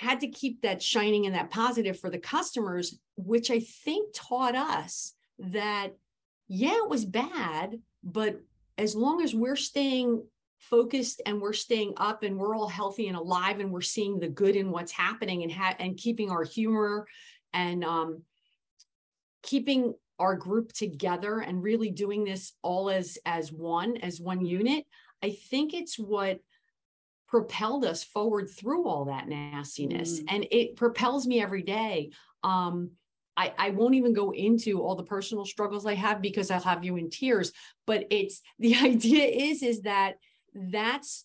had 0.00 0.20
to 0.20 0.28
keep 0.28 0.62
that 0.62 0.82
shining 0.82 1.26
and 1.26 1.34
that 1.34 1.50
positive 1.50 2.00
for 2.00 2.08
the 2.08 2.18
customers, 2.18 2.98
which 3.16 3.50
I 3.50 3.60
think 3.60 4.14
taught 4.14 4.56
us 4.56 5.12
that 5.38 5.94
yeah, 6.48 6.76
it 6.76 6.88
was 6.88 7.04
bad, 7.04 7.78
but 8.02 8.40
as 8.78 8.94
long 8.94 9.20
as 9.20 9.34
we're 9.34 9.56
staying 9.56 10.24
focused 10.58 11.20
and 11.26 11.38
we're 11.38 11.52
staying 11.52 11.92
up 11.98 12.22
and 12.22 12.38
we're 12.38 12.56
all 12.56 12.68
healthy 12.68 13.08
and 13.08 13.16
alive 13.16 13.60
and 13.60 13.70
we're 13.70 13.82
seeing 13.82 14.18
the 14.18 14.28
good 14.28 14.56
in 14.56 14.70
what's 14.70 14.90
happening 14.90 15.42
and 15.42 15.52
ha- 15.52 15.76
and 15.78 15.98
keeping 15.98 16.30
our 16.30 16.44
humor 16.44 17.06
and 17.52 17.84
um, 17.84 18.22
keeping 19.42 19.94
our 20.18 20.34
group 20.34 20.72
together 20.72 21.40
and 21.40 21.62
really 21.62 21.90
doing 21.90 22.24
this 22.24 22.52
all 22.62 22.88
as 22.88 23.18
as 23.26 23.52
one 23.52 23.96
as 23.98 24.20
one 24.20 24.44
unit 24.44 24.84
i 25.22 25.30
think 25.30 25.72
it's 25.72 25.98
what 25.98 26.40
propelled 27.30 27.84
us 27.84 28.02
forward 28.02 28.50
through 28.50 28.86
all 28.86 29.04
that 29.06 29.28
nastiness 29.28 30.20
mm. 30.20 30.24
and 30.28 30.46
it 30.50 30.76
propels 30.76 31.26
me 31.26 31.40
every 31.40 31.62
day 31.62 32.10
um 32.42 32.90
I, 33.36 33.54
I 33.56 33.70
won't 33.70 33.94
even 33.94 34.12
go 34.12 34.32
into 34.32 34.82
all 34.82 34.96
the 34.96 35.02
personal 35.02 35.46
struggles 35.46 35.86
I 35.86 35.94
have 35.94 36.20
because 36.20 36.50
I'll 36.50 36.60
have 36.60 36.84
you 36.84 36.96
in 36.96 37.08
tears. 37.08 37.52
But 37.86 38.06
it's 38.10 38.42
the 38.58 38.76
idea 38.76 39.24
is 39.24 39.62
is 39.62 39.82
that 39.82 40.16
that's 40.54 41.24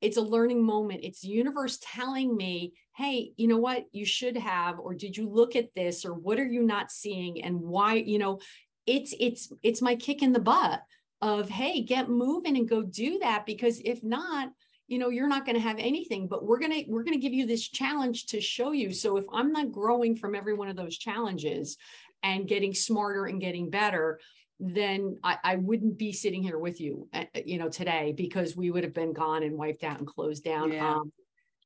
it's 0.00 0.16
a 0.16 0.22
learning 0.22 0.62
moment. 0.62 1.00
It's 1.02 1.20
the 1.20 1.28
universe 1.28 1.78
telling 1.82 2.36
me, 2.36 2.74
hey, 2.96 3.32
you 3.36 3.48
know 3.48 3.58
what, 3.58 3.84
you 3.90 4.04
should 4.04 4.36
have, 4.36 4.78
or 4.78 4.94
did 4.94 5.16
you 5.16 5.28
look 5.28 5.56
at 5.56 5.74
this, 5.74 6.04
or 6.04 6.12
what 6.12 6.38
are 6.38 6.46
you 6.46 6.62
not 6.62 6.90
seeing, 6.90 7.42
and 7.42 7.60
why? 7.60 7.94
You 7.94 8.18
know, 8.18 8.40
it's 8.86 9.14
it's 9.18 9.52
it's 9.62 9.82
my 9.82 9.96
kick 9.96 10.22
in 10.22 10.32
the 10.32 10.40
butt 10.40 10.82
of 11.20 11.48
hey, 11.48 11.82
get 11.82 12.08
moving 12.08 12.56
and 12.56 12.68
go 12.68 12.82
do 12.82 13.18
that 13.20 13.46
because 13.46 13.80
if 13.84 14.02
not, 14.02 14.50
you 14.86 14.98
know 14.98 15.08
you're 15.08 15.28
not 15.28 15.46
going 15.46 15.56
to 15.56 15.62
have 15.62 15.78
anything 15.78 16.28
but 16.28 16.44
we're 16.44 16.58
going 16.58 16.72
to 16.72 16.84
we're 16.88 17.02
going 17.02 17.14
to 17.14 17.20
give 17.20 17.32
you 17.32 17.46
this 17.46 17.68
challenge 17.68 18.26
to 18.26 18.40
show 18.40 18.72
you. 18.72 18.92
So 18.92 19.16
if 19.16 19.24
i'm 19.32 19.52
not 19.52 19.72
growing 19.72 20.16
from 20.16 20.34
every 20.34 20.54
one 20.54 20.68
of 20.68 20.76
those 20.76 20.96
challenges 20.96 21.76
and 22.22 22.48
getting 22.48 22.74
smarter 22.74 23.26
and 23.26 23.40
getting 23.40 23.70
better 23.70 24.20
then 24.60 25.18
I, 25.22 25.36
I 25.42 25.56
wouldn't 25.56 25.98
be 25.98 26.12
sitting 26.12 26.42
here 26.42 26.58
with 26.58 26.80
you 26.80 27.08
uh, 27.12 27.24
uh, 27.34 27.40
you 27.44 27.58
know 27.58 27.68
today 27.68 28.14
because 28.16 28.56
we 28.56 28.70
would 28.70 28.84
have 28.84 28.94
been 28.94 29.12
gone 29.12 29.42
and 29.42 29.58
wiped 29.58 29.84
out 29.84 29.98
and 29.98 30.06
closed 30.06 30.44
down. 30.44 30.72
Yeah. 30.72 30.94
um, 30.94 31.12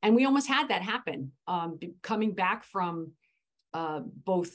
and 0.02 0.14
we 0.14 0.24
almost 0.24 0.48
had 0.48 0.68
that 0.68 0.83
happen 0.83 1.33
um, 1.46 1.78
coming 2.02 2.33
back 2.33 2.64
from 2.64 3.12
uh, 3.74 4.00
both 4.24 4.50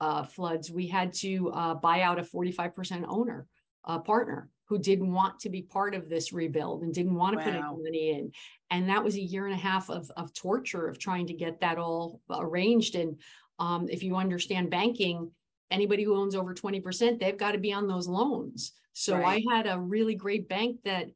uh, 0.00 0.24
floods 0.24 0.70
we 0.70 0.86
had 0.86 1.12
to 1.12 1.50
uh, 1.50 1.74
buy 1.74 2.02
out 2.02 2.18
a 2.18 2.22
45% 2.22 3.04
owner 3.08 3.46
uh, 3.84 3.98
partner 3.98 4.48
who 4.70 4.78
didn't 4.78 5.12
want 5.12 5.40
to 5.40 5.50
be 5.50 5.62
part 5.62 5.96
of 5.96 6.08
this 6.08 6.32
rebuild 6.32 6.82
and 6.82 6.94
didn't 6.94 7.16
want 7.16 7.32
to 7.32 7.38
wow. 7.38 7.44
put 7.44 7.54
any 7.54 7.82
money 7.82 8.10
in. 8.10 8.32
And 8.70 8.88
that 8.88 9.02
was 9.02 9.16
a 9.16 9.20
year 9.20 9.46
and 9.46 9.54
a 9.54 9.58
half 9.58 9.90
of, 9.90 10.08
of 10.16 10.32
torture 10.32 10.86
of 10.86 10.96
trying 10.96 11.26
to 11.26 11.34
get 11.34 11.60
that 11.60 11.76
all 11.76 12.20
arranged. 12.30 12.94
And 12.94 13.16
um, 13.58 13.88
if 13.90 14.04
you 14.04 14.14
understand 14.14 14.70
banking, 14.70 15.32
anybody 15.72 16.04
who 16.04 16.14
owns 16.16 16.36
over 16.36 16.54
20%, 16.54 17.18
they've 17.18 17.36
got 17.36 17.52
to 17.52 17.58
be 17.58 17.72
on 17.72 17.88
those 17.88 18.06
loans. 18.06 18.74
So 18.92 19.18
right. 19.18 19.42
I 19.44 19.56
had 19.56 19.66
a 19.66 19.80
really 19.80 20.14
great 20.14 20.48
bank 20.48 20.78
that 20.84 21.08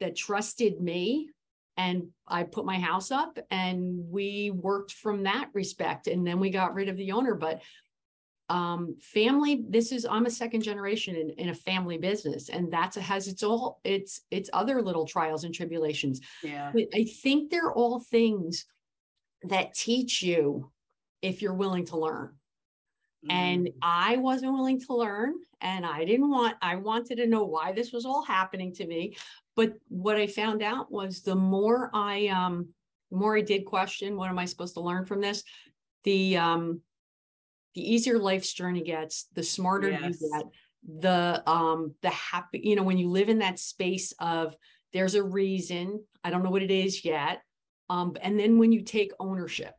that 0.00 0.14
trusted 0.14 0.78
me 0.78 1.30
and 1.78 2.08
I 2.28 2.42
put 2.42 2.66
my 2.66 2.78
house 2.78 3.10
up 3.10 3.38
and 3.50 4.10
we 4.10 4.50
worked 4.50 4.92
from 4.92 5.22
that 5.22 5.48
respect. 5.54 6.08
And 6.08 6.26
then 6.26 6.40
we 6.40 6.50
got 6.50 6.74
rid 6.74 6.90
of 6.90 6.98
the 6.98 7.12
owner. 7.12 7.34
But 7.34 7.62
um, 8.52 8.94
family 9.00 9.64
this 9.70 9.92
is 9.92 10.04
i'm 10.04 10.26
a 10.26 10.30
second 10.30 10.60
generation 10.60 11.16
in, 11.16 11.30
in 11.30 11.48
a 11.48 11.54
family 11.54 11.96
business 11.96 12.50
and 12.50 12.70
that's 12.70 12.96
has 12.96 13.26
its 13.26 13.42
all 13.42 13.80
its 13.82 14.20
its 14.30 14.50
other 14.52 14.82
little 14.82 15.06
trials 15.06 15.44
and 15.44 15.54
tribulations. 15.54 16.20
Yeah. 16.42 16.70
But 16.72 16.84
i 16.94 17.04
think 17.04 17.50
they're 17.50 17.72
all 17.72 17.98
things 17.98 18.66
that 19.44 19.72
teach 19.74 20.22
you 20.22 20.70
if 21.22 21.40
you're 21.40 21.54
willing 21.54 21.86
to 21.86 21.96
learn. 21.96 22.34
Mm. 23.24 23.32
and 23.32 23.70
i 23.80 24.16
wasn't 24.16 24.52
willing 24.52 24.80
to 24.80 24.94
learn 24.94 25.34
and 25.60 25.86
i 25.86 26.04
didn't 26.04 26.28
want 26.28 26.56
i 26.60 26.74
wanted 26.74 27.16
to 27.18 27.26
know 27.26 27.44
why 27.44 27.72
this 27.72 27.92
was 27.92 28.04
all 28.04 28.22
happening 28.22 28.74
to 28.74 28.86
me. 28.86 29.16
But 29.56 29.74
what 29.88 30.16
i 30.16 30.26
found 30.26 30.62
out 30.62 30.92
was 30.92 31.22
the 31.22 31.36
more 31.36 31.90
i 31.94 32.26
um 32.26 32.68
the 33.10 33.16
more 33.16 33.34
i 33.34 33.40
did 33.40 33.64
question 33.64 34.16
what 34.16 34.28
am 34.28 34.38
i 34.38 34.44
supposed 34.44 34.74
to 34.74 34.80
learn 34.80 35.06
from 35.06 35.22
this? 35.22 35.42
The 36.04 36.36
um 36.36 36.82
the 37.74 37.92
easier 37.92 38.18
life's 38.18 38.52
journey 38.52 38.82
gets, 38.82 39.28
the 39.34 39.42
smarter 39.42 39.90
yes. 39.90 40.20
you 40.20 40.30
get, 40.32 40.44
the 41.00 41.42
um 41.48 41.94
the 42.02 42.10
happy, 42.10 42.60
you 42.62 42.76
know, 42.76 42.82
when 42.82 42.98
you 42.98 43.08
live 43.08 43.28
in 43.28 43.38
that 43.38 43.58
space 43.58 44.12
of 44.18 44.54
there's 44.92 45.14
a 45.14 45.22
reason, 45.22 46.04
I 46.24 46.30
don't 46.30 46.42
know 46.42 46.50
what 46.50 46.62
it 46.62 46.70
is 46.70 47.04
yet. 47.04 47.42
Um, 47.88 48.16
and 48.20 48.38
then 48.38 48.58
when 48.58 48.72
you 48.72 48.82
take 48.82 49.12
ownership. 49.18 49.74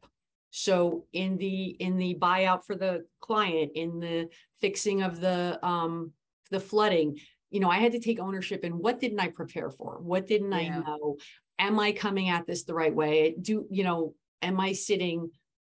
So 0.51 1.05
in 1.13 1.37
the 1.37 1.65
in 1.79 1.97
the 1.97 2.15
buyout 2.15 2.63
for 2.65 2.75
the 2.75 3.05
client, 3.19 3.71
in 3.75 3.99
the 3.99 4.29
fixing 4.61 5.01
of 5.01 5.19
the 5.19 5.59
um 5.65 6.11
the 6.51 6.59
flooding, 6.59 7.19
you 7.49 7.59
know, 7.59 7.69
I 7.69 7.77
had 7.77 7.93
to 7.93 7.99
take 7.99 8.19
ownership 8.19 8.63
and 8.63 8.75
what 8.75 8.99
didn't 8.99 9.19
I 9.19 9.29
prepare 9.29 9.71
for? 9.71 9.99
What 9.99 10.27
didn't 10.27 10.51
yeah. 10.51 10.57
I 10.57 10.69
know? 10.69 11.17
Am 11.59 11.79
I 11.79 11.91
coming 11.91 12.29
at 12.29 12.45
this 12.45 12.63
the 12.63 12.73
right 12.73 12.93
way? 12.93 13.35
Do 13.39 13.65
you 13.71 13.83
know, 13.83 14.15
am 14.41 14.59
I 14.59 14.73
sitting 14.73 15.31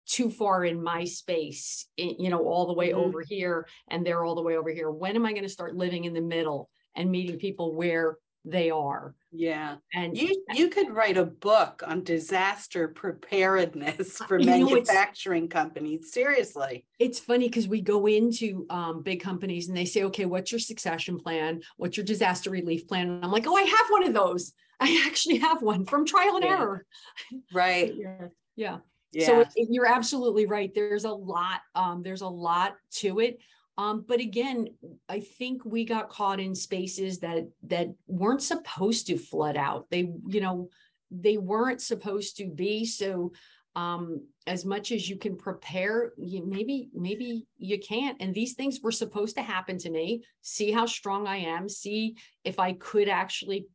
too 0.10 0.32
far 0.32 0.66
in 0.66 0.82
my 0.82 1.06
space, 1.06 1.86
you 1.96 2.30
know, 2.30 2.44
all 2.44 2.66
the 2.66 2.74
way 2.74 2.90
mm-hmm. 2.90 3.00
over 3.00 3.22
here 3.22 3.68
and 3.90 4.06
they're 4.06 4.24
all 4.24 4.36
the 4.36 4.42
way 4.42 4.58
over 4.58 4.72
here. 4.72 4.90
When 4.90 5.16
am 5.16 5.26
I 5.26 5.32
going 5.32 5.44
to 5.44 5.50
start 5.50 5.76
living 5.76 6.06
in 6.06 6.14
the 6.14 6.22
middle 6.22 6.70
and 6.96 7.12
meeting 7.12 7.38
people 7.38 7.76
where 7.76 8.18
they 8.44 8.72
are? 8.72 9.14
Yeah. 9.32 9.76
And 9.94 10.18
you 10.18 10.44
you 10.56 10.70
could 10.70 10.90
write 10.90 11.18
a 11.18 11.26
book 11.26 11.84
on 11.86 12.04
disaster 12.04 12.88
preparedness 12.88 14.18
for 14.28 14.40
manufacturing 14.40 15.44
know, 15.44 15.50
companies. 15.50 16.12
Seriously. 16.12 16.86
It's 16.98 17.20
funny 17.20 17.48
because 17.48 17.68
we 17.68 17.82
go 17.82 18.08
into 18.08 18.66
um, 18.72 19.04
big 19.04 19.22
companies 19.22 19.68
and 19.68 19.78
they 19.78 19.86
say, 19.86 20.04
okay, 20.06 20.26
what's 20.26 20.52
your 20.52 20.60
succession 20.60 21.20
plan? 21.20 21.62
What's 21.78 21.98
your 21.98 22.06
disaster 22.06 22.50
relief 22.50 22.88
plan? 22.88 23.10
And 23.10 23.24
I'm 23.24 23.32
like, 23.32 23.46
oh, 23.46 23.56
I 23.56 23.62
have 23.62 23.88
one 23.90 24.08
of 24.08 24.16
those. 24.16 24.54
I 24.80 25.04
actually 25.06 25.38
have 25.38 25.62
one 25.62 25.86
from 25.86 26.06
trial 26.06 26.38
and 26.38 26.46
yeah. 26.46 26.60
error. 26.60 26.86
Right. 27.54 27.94
yeah. 27.96 28.28
yeah. 28.56 28.78
Yeah. 29.12 29.26
So 29.26 29.40
it, 29.42 29.68
you're 29.70 29.88
absolutely 29.88 30.46
right. 30.46 30.72
There's 30.74 31.06
a 31.06 31.12
lot. 31.12 31.62
Um, 31.76 32.04
there's 32.04 32.22
a 32.22 32.28
lot 32.28 32.76
to 32.98 33.20
it. 33.20 33.40
Um, 33.78 34.04
but 34.08 34.20
again, 34.20 34.68
I 35.08 35.22
think 35.22 35.64
we 35.64 35.86
got 35.86 36.10
caught 36.10 36.40
in 36.40 36.54
spaces 36.54 37.20
that 37.20 37.48
that 37.64 37.88
weren't 38.08 38.42
supposed 38.42 39.08
to 39.08 39.18
flood 39.18 39.56
out. 39.56 39.88
They, 39.90 40.12
you 40.28 40.42
know, 40.42 40.70
they 41.12 41.38
weren't 41.38 41.82
supposed 41.82 42.38
to 42.38 42.46
be. 42.46 42.86
So 42.86 43.32
um, 43.76 44.26
as 44.48 44.66
much 44.66 44.92
as 44.92 45.08
you 45.08 45.18
can 45.18 45.38
prepare, 45.38 46.12
you 46.18 46.46
maybe 46.46 46.90
maybe 46.94 47.48
you 47.58 47.80
can't. 47.80 48.18
And 48.20 48.34
these 48.34 48.54
things 48.54 48.82
were 48.82 48.92
supposed 48.92 49.38
to 49.38 49.42
happen 49.42 49.78
to 49.80 49.90
me. 49.90 50.24
See 50.42 50.72
how 50.72 50.86
strong 50.86 51.26
I 51.26 51.38
am. 51.38 51.70
See 51.70 52.16
if 52.44 52.60
I 52.60 52.74
could 52.74 53.08
actually 53.08 53.68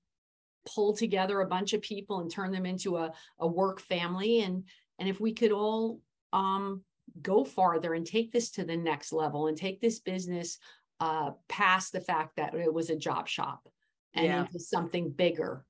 pull 0.67 0.95
together 0.95 1.41
a 1.41 1.47
bunch 1.47 1.73
of 1.73 1.83
people 1.83 2.21
and 2.21 2.31
turn 2.31 2.51
them 2.51 2.67
into 2.67 2.97
a, 2.97 3.13
a 3.39 3.47
work 3.47 3.81
family 3.81 4.41
and 4.41 4.65
and 4.99 5.09
if 5.09 5.21
we 5.21 5.33
could 5.33 5.53
all 5.53 6.01
um, 6.33 6.83
go 7.21 7.45
farther 7.45 7.95
and 7.95 8.07
take 8.07 8.33
this 8.33 8.51
to 8.53 8.65
the 8.65 8.77
next 8.77 9.13
level 9.13 9.47
and 9.47 9.57
take 9.57 9.81
this 9.81 10.01
business 10.01 10.59
uh, 11.01 11.33
past 11.49 11.93
the 11.93 12.01
fact 12.01 12.37
that 12.37 12.55
it 12.55 12.73
was 12.73 12.91
a 12.91 12.97
job 12.97 13.29
shop 13.29 13.69
and 14.15 14.27
yeah. 14.27 14.41
into 14.41 14.59
something 14.59 15.11
bigger. 15.11 15.65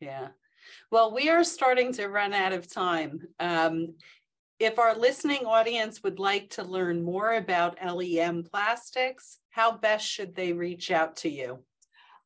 Yeah. 0.00 0.28
Well, 0.90 1.14
we 1.14 1.28
are 1.28 1.44
starting 1.44 1.92
to 1.94 2.08
run 2.08 2.32
out 2.32 2.52
of 2.52 2.72
time. 2.72 3.20
Um, 3.38 3.94
if 4.58 4.78
our 4.78 4.96
listening 4.96 5.44
audience 5.44 6.02
would 6.02 6.18
like 6.18 6.50
to 6.50 6.64
learn 6.64 7.02
more 7.02 7.34
about 7.34 7.78
LEM 7.84 8.44
plastics, 8.44 9.38
how 9.50 9.76
best 9.76 10.06
should 10.06 10.34
they 10.34 10.52
reach 10.52 10.90
out 10.90 11.16
to 11.16 11.28
you? 11.28 11.58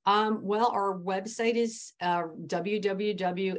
Um, 0.06 0.40
well, 0.42 0.70
our 0.72 0.96
website 0.96 1.56
is 1.56 1.92
uh, 2.00 2.24
www.l-e-m 2.46 3.56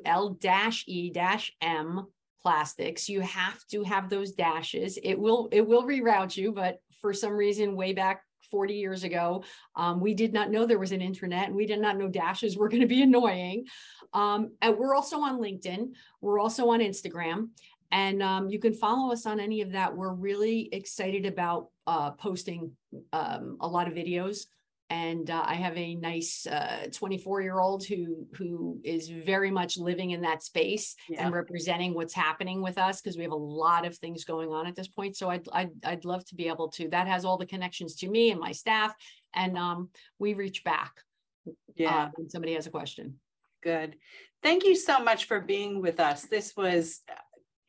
plastics. 2.42 3.10
You 3.10 3.22
have 3.22 3.66
to 3.72 3.84
have 3.84 4.10
those 4.10 4.32
dashes. 4.32 4.98
It 5.04 5.18
will 5.18 5.50
it 5.52 5.66
will 5.66 5.84
reroute 5.84 6.38
you 6.38 6.52
but 6.52 6.80
for 7.02 7.14
some 7.14 7.34
reason 7.34 7.76
way 7.76 7.94
back 7.94 8.24
40 8.52 8.74
years 8.74 9.04
ago 9.04 9.44
um, 9.76 10.00
we 10.00 10.14
did 10.14 10.34
not 10.34 10.50
know 10.50 10.66
there 10.66 10.80
was 10.80 10.92
an 10.92 11.02
internet 11.02 11.48
and 11.48 11.56
we 11.56 11.66
did 11.66 11.80
not 11.80 11.98
know 11.98 12.08
dashes 12.08 12.58
were 12.58 12.70
going 12.70 12.82
to 12.82 12.88
be 12.88 13.02
annoying. 13.10 13.66
Um, 14.14 14.52
and 14.62 14.78
we're 14.78 14.96
also 14.96 15.20
on 15.20 15.40
linkedin. 15.40 15.94
We're 16.22 16.40
also 16.40 16.70
on 16.70 16.80
instagram. 16.80 17.50
And 17.92 18.22
um, 18.22 18.50
you 18.50 18.60
can 18.60 18.74
follow 18.74 19.12
us 19.12 19.26
on 19.26 19.40
any 19.40 19.62
of 19.62 19.72
that. 19.72 19.96
We're 19.96 20.14
really 20.14 20.70
excited 20.72 21.26
about 21.26 21.70
uh, 21.88 22.12
posting 22.12 22.72
um, 23.14 23.58
a 23.62 23.68
lot 23.68 23.88
of 23.88 23.96
videos 23.96 24.46
and 24.90 25.30
uh, 25.30 25.44
I 25.46 25.56
have 25.56 25.78
a 25.78 25.96
nice 25.96 26.48
24 26.94 27.40
uh, 27.40 27.44
year 27.44 27.60
old 27.60 27.86
who 27.86 28.26
who 28.36 28.80
is 28.84 29.08
very 29.10 29.52
much 29.52 29.78
living 29.78 30.12
in 30.12 30.22
that 30.22 30.42
space 30.42 30.96
yeah. 31.08 31.26
and 31.26 31.34
representing 31.34 31.94
what's 31.94 32.14
happening 32.14 32.62
with 32.62 32.78
us 32.78 33.02
because 33.02 33.16
we 33.16 33.24
have 33.24 33.32
a 33.32 33.36
lot 33.36 33.86
of 33.86 33.96
things 33.98 34.24
going 34.24 34.50
on 34.50 34.66
at 34.66 34.76
this 34.76 34.88
point. 34.88 35.16
So 35.16 35.30
I'd, 35.30 35.48
I'd 35.54 35.72
I'd 35.84 36.06
love 36.06 36.26
to 36.26 36.36
be 36.36 36.48
able 36.48 36.70
to. 36.70 36.90
That 36.90 37.08
has 37.08 37.24
all 37.24 37.38
the 37.38 37.46
connections 37.46 37.96
to 37.98 38.10
me 38.10 38.32
and 38.32 38.40
my 38.40 38.52
staff, 38.52 38.96
and 39.34 39.58
um, 39.58 39.90
we 40.18 40.34
reach 40.34 40.64
back. 40.64 40.92
Uh, 41.48 41.52
yeah, 41.76 42.04
uh, 42.04 42.10
when 42.16 42.30
somebody 42.30 42.54
has 42.56 42.68
a 42.68 42.72
question. 42.72 43.20
Good. 43.62 43.96
Thank 44.42 44.64
you 44.64 44.76
so 44.76 45.00
much 45.00 45.26
for 45.26 45.42
being 45.42 45.82
with 45.82 46.00
us. 46.00 46.24
This 46.24 46.56
was 46.56 47.02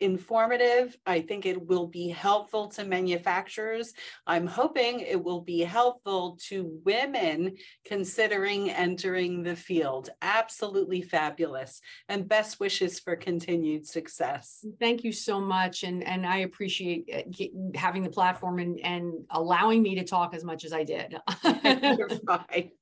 informative. 0.00 0.96
I 1.06 1.20
think 1.20 1.46
it 1.46 1.66
will 1.66 1.86
be 1.86 2.08
helpful 2.08 2.68
to 2.68 2.84
manufacturers. 2.84 3.92
I'm 4.26 4.46
hoping 4.46 5.00
it 5.00 5.22
will 5.22 5.40
be 5.40 5.60
helpful 5.60 6.38
to 6.48 6.80
women 6.84 7.56
considering 7.84 8.70
entering 8.70 9.42
the 9.42 9.56
field. 9.56 10.10
Absolutely 10.22 11.02
fabulous. 11.02 11.80
And 12.08 12.28
best 12.28 12.60
wishes 12.60 12.98
for 12.98 13.16
continued 13.16 13.86
success. 13.86 14.64
Thank 14.78 15.04
you 15.04 15.12
so 15.12 15.40
much. 15.40 15.82
And, 15.82 16.02
and 16.06 16.26
I 16.26 16.38
appreciate 16.38 17.08
uh, 17.14 17.78
having 17.78 18.02
the 18.02 18.10
platform 18.10 18.58
and, 18.58 18.80
and 18.80 19.12
allowing 19.30 19.82
me 19.82 19.96
to 19.96 20.04
talk 20.04 20.34
as 20.34 20.44
much 20.44 20.64
as 20.64 20.72
I 20.72 20.84
did. 20.84 21.16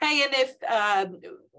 Hey, 0.00 0.22
and 0.24 0.34
if 0.34 0.54
uh, 0.68 1.06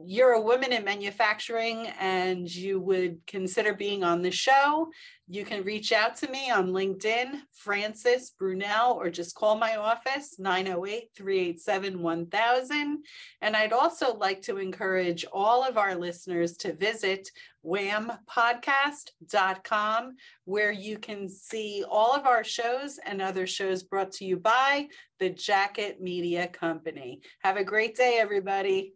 you're 0.06 0.32
a 0.32 0.42
woman 0.42 0.74
in 0.74 0.84
manufacturing 0.84 1.88
and 2.00 2.50
you 2.50 2.80
would 2.80 3.20
consider 3.28 3.74
being 3.74 4.04
on 4.04 4.22
the 4.22 4.32
show, 4.32 4.89
you 5.32 5.43
can 5.45 5.63
reach 5.63 5.93
out 5.93 6.17
to 6.17 6.29
me 6.29 6.51
on 6.51 6.73
LinkedIn, 6.73 7.39
Francis 7.53 8.32
Brunel, 8.38 8.97
or 8.99 9.09
just 9.09 9.34
call 9.34 9.57
my 9.57 9.77
office, 9.77 10.38
908 10.38 11.11
387 11.15 12.01
1000. 12.01 13.05
And 13.41 13.55
I'd 13.55 13.71
also 13.71 14.17
like 14.17 14.41
to 14.41 14.57
encourage 14.57 15.23
all 15.32 15.63
of 15.63 15.77
our 15.77 15.95
listeners 15.95 16.57
to 16.57 16.73
visit 16.73 17.29
whampodcast.com, 17.65 20.15
where 20.43 20.73
you 20.73 20.97
can 20.97 21.29
see 21.29 21.86
all 21.89 22.13
of 22.13 22.25
our 22.25 22.43
shows 22.43 22.99
and 23.05 23.21
other 23.21 23.47
shows 23.47 23.84
brought 23.84 24.11
to 24.13 24.25
you 24.25 24.36
by 24.36 24.89
the 25.19 25.29
Jacket 25.29 26.01
Media 26.01 26.49
Company. 26.49 27.21
Have 27.41 27.55
a 27.55 27.63
great 27.63 27.95
day, 27.95 28.17
everybody. 28.19 28.95